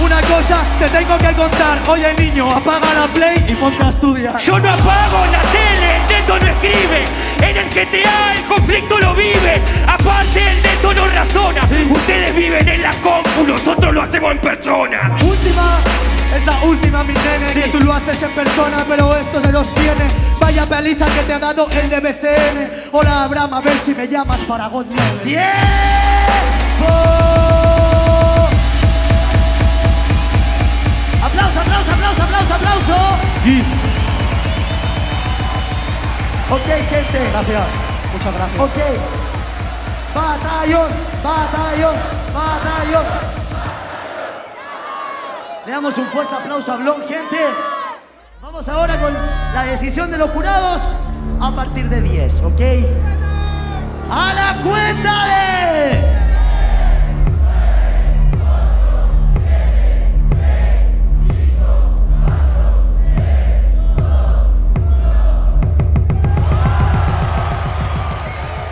Una 0.04 0.20
cosa 0.22 0.64
te 0.80 0.90
tengo 0.90 1.18
que 1.18 1.34
contar. 1.36 1.80
Oye, 1.88 2.14
niño, 2.18 2.50
apaga 2.52 2.94
la 2.94 3.08
play 3.14 3.46
y 3.48 3.54
ponte 3.56 3.84
a 3.84 3.90
estudiar. 3.90 4.38
Yo 4.40 4.60
no 4.60 4.70
apago 4.70 5.26
la 5.32 5.42
tele, 5.52 5.98
el 5.98 6.08
neto 6.08 6.40
no 6.40 6.48
escribe. 6.48 7.06
En 7.42 7.58
el 7.58 7.70
GTA 7.70 8.34
el 8.34 8.44
conflicto 8.46 8.98
lo 9.00 9.14
vive. 9.14 9.62
Aparte 9.88 10.52
el 10.52 10.64
neto 10.64 10.94
no 10.94 11.08
razona. 11.08 11.62
Ustedes 11.92 12.36
viven 12.36 12.68
en 12.68 12.82
la 12.82 12.92
compu, 13.04 13.44
nosotros 13.48 13.94
lo 13.94 14.02
hacemos 14.02 14.32
en 14.32 14.42
persona. 14.42 15.18
Última, 15.24 15.80
es 16.36 16.46
la 16.46 16.64
última, 16.64 17.04
mi 17.04 17.14
nene, 17.14 17.54
que 17.54 17.70
tú 17.70 17.80
lo 17.80 17.94
haces 17.94 18.24
en 18.24 18.32
persona, 18.32 18.84
pero 18.88 19.16
esto 19.16 19.42
se 19.42 19.52
los 19.52 19.72
tiene. 19.76 20.08
Vaya 20.40 20.66
paliza 20.66 21.06
que 21.06 21.22
te 21.22 21.34
ha 21.34 21.40
dado 21.40 21.70
el 21.70 21.90
de 21.90 22.00
BCN. 22.00 22.72
Hola, 22.92 23.24
Abraham, 23.26 23.54
a 23.54 23.62
ver 23.62 23.78
si 23.78 23.94
me 23.94 24.08
llamas 24.08 24.42
para 24.42 24.68
God. 24.68 24.86
¡Tiempo! 25.24 25.42
Aplauso, 32.42 32.54
aplauso, 32.54 32.94
aplauso. 32.94 33.22
Ok, 36.50 36.66
gente. 36.90 37.30
Gracias, 37.32 37.64
muchas 38.14 38.34
gracias. 38.34 38.60
Ok. 38.60 38.78
Batallón, 40.14 40.92
batallón, 41.24 41.96
batallón. 42.34 43.06
Le 45.66 45.72
damos 45.72 45.98
un 45.98 46.08
fuerte 46.08 46.36
aplauso 46.36 46.74
a 46.74 46.76
Blon, 46.78 47.02
gente. 47.08 47.38
Vamos 48.42 48.68
ahora 48.68 49.00
con 49.00 49.14
la 49.14 49.64
decisión 49.64 50.12
de 50.12 50.18
los 50.18 50.32
jurados 50.32 50.82
a 51.40 51.56
partir 51.56 51.88
de 51.88 52.02
10, 52.02 52.42
¿ok? 52.42 52.62
A 54.10 54.34
la 54.34 54.62
cuenta 54.62 55.26
de... 55.28 56.21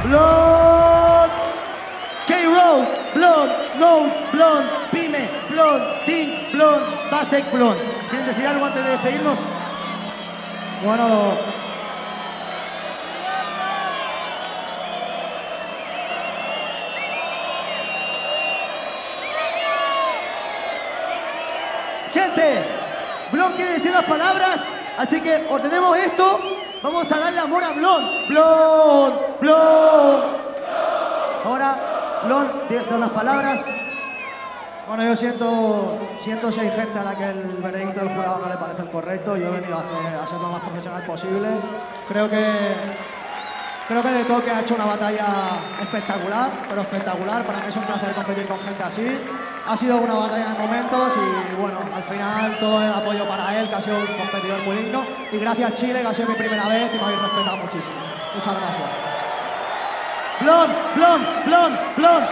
Blond, 0.09 1.31
K-Roll, 2.25 2.87
Blond, 3.13 3.51
No, 3.77 4.11
Blond, 4.31 4.65
Pyme, 4.91 5.29
Blond, 5.49 6.05
Ting, 6.05 6.51
Blond, 6.51 7.11
Basek, 7.11 7.51
Blond. 7.51 7.79
¿Quieren 8.09 8.25
decir 8.25 8.47
algo 8.47 8.65
antes 8.65 8.83
de 8.83 8.89
despedirnos? 8.89 9.37
Bueno, 10.83 11.37
Gente, 22.11 22.65
Blond 23.31 23.55
quiere 23.55 23.73
decir 23.73 23.91
las 23.91 24.05
palabras, 24.05 24.63
así 24.97 25.21
que 25.21 25.45
ordenemos 25.47 25.95
esto. 25.99 26.39
Vamos 26.81 27.11
a 27.11 27.19
darle 27.19 27.39
amor 27.41 27.63
a 27.63 27.73
Blond. 27.73 28.27
Blond, 28.27 29.28
Blond. 29.41 30.23
Ahora, 31.45 31.75
Blond, 32.25 32.67
de, 32.69 32.79
de 32.79 32.97
las 32.99 33.09
palabras. 33.11 33.65
Bueno, 34.87 35.03
yo 35.03 35.15
siento, 35.15 35.97
siento 36.19 36.51
si 36.51 36.59
hay 36.61 36.71
gente 36.71 36.97
a 36.97 37.03
la 37.03 37.15
que 37.15 37.23
el 37.25 37.57
veredicto 37.61 37.99
del 37.99 38.09
jurado 38.09 38.39
no 38.39 38.49
le 38.49 38.57
parece 38.57 38.81
el 38.81 38.89
correcto. 38.89 39.37
Yo 39.37 39.47
he 39.47 39.51
venido 39.51 39.75
a, 39.77 39.81
hacer- 39.81 40.27
ser 40.29 40.39
lo 40.39 40.49
más 40.49 40.61
profesional 40.61 41.03
posible. 41.05 41.47
Creo 42.07 42.27
que, 42.27 42.43
creo 43.87 44.01
que 44.01 44.09
De 44.09 44.23
Toque 44.23 44.49
ha 44.49 44.61
hecho 44.61 44.73
una 44.73 44.85
batalla 44.85 45.25
espectacular, 45.79 46.49
pero 46.67 46.81
espectacular. 46.81 47.43
Para 47.43 47.59
mí 47.59 47.65
es 47.69 47.75
un 47.75 47.83
placer 47.83 48.13
competir 48.15 48.47
con 48.47 48.59
gente 48.61 48.81
así. 48.83 49.07
Ha 49.67 49.77
sido 49.77 49.97
una 49.97 50.15
batalla 50.15 50.47
de 50.53 50.57
momentos 50.59 51.13
y 51.15 51.55
bueno, 51.61 51.77
al 51.95 52.03
final 52.03 52.57
todo 52.59 52.81
el 52.81 52.91
apoyo 52.91 53.27
para 53.27 53.59
él, 53.59 53.69
que 53.69 53.75
ha 53.75 53.81
sido 53.81 53.97
un 53.99 54.07
competidor 54.07 54.63
muy 54.63 54.75
digno. 54.77 55.03
Y 55.31 55.37
gracias 55.37 55.75
Chile, 55.75 56.01
que 56.01 56.07
ha 56.07 56.13
sido 56.15 56.29
mi 56.29 56.35
primera 56.35 56.67
vez 56.67 56.89
y 56.91 56.97
me 56.97 57.03
habéis 57.03 57.21
respetado 57.21 57.57
muchísimo. 57.57 57.95
Muchas 58.33 58.53
gracias. 58.57 59.08
Blond, 60.41 60.73
Blond, 60.95 61.45
Blond, 61.45 61.95
Blond. 61.97 62.25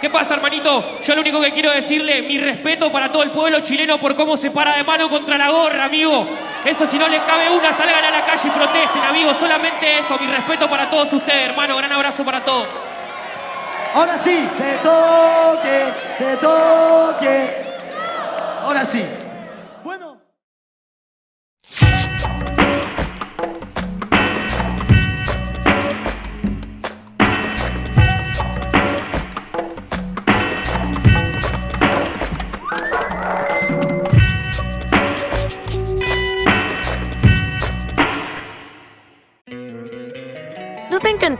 ¿Qué 0.00 0.08
pasa, 0.10 0.34
hermanito? 0.34 1.00
Yo 1.00 1.14
lo 1.16 1.22
único 1.22 1.40
que 1.40 1.52
quiero 1.52 1.72
decirle, 1.72 2.22
mi 2.22 2.38
respeto 2.38 2.92
para 2.92 3.10
todo 3.10 3.24
el 3.24 3.32
pueblo 3.32 3.58
chileno 3.60 3.98
por 3.98 4.14
cómo 4.14 4.36
se 4.36 4.52
para 4.52 4.76
de 4.76 4.84
mano 4.84 5.10
contra 5.10 5.36
la 5.36 5.50
gorra, 5.50 5.86
amigo. 5.86 6.24
Eso 6.64 6.86
si 6.86 6.96
no 6.98 7.08
les 7.08 7.20
cabe 7.22 7.50
una, 7.50 7.72
salgan 7.72 8.04
a 8.04 8.10
la 8.10 8.24
calle 8.24 8.46
y 8.46 8.50
protesten, 8.50 9.02
amigo. 9.02 9.34
Solamente 9.34 9.98
eso, 9.98 10.16
mi 10.20 10.28
respeto 10.28 10.70
para 10.70 10.88
todos 10.88 11.12
ustedes, 11.12 11.48
hermano. 11.48 11.76
Gran 11.76 11.90
abrazo 11.90 12.24
para 12.24 12.40
todos. 12.44 12.68
Ahora 13.92 14.18
sí, 14.18 14.48
de 14.58 14.74
toque, 14.84 16.24
de 16.24 16.36
toque. 16.36 17.56
Ahora 18.62 18.84
sí. 18.84 19.04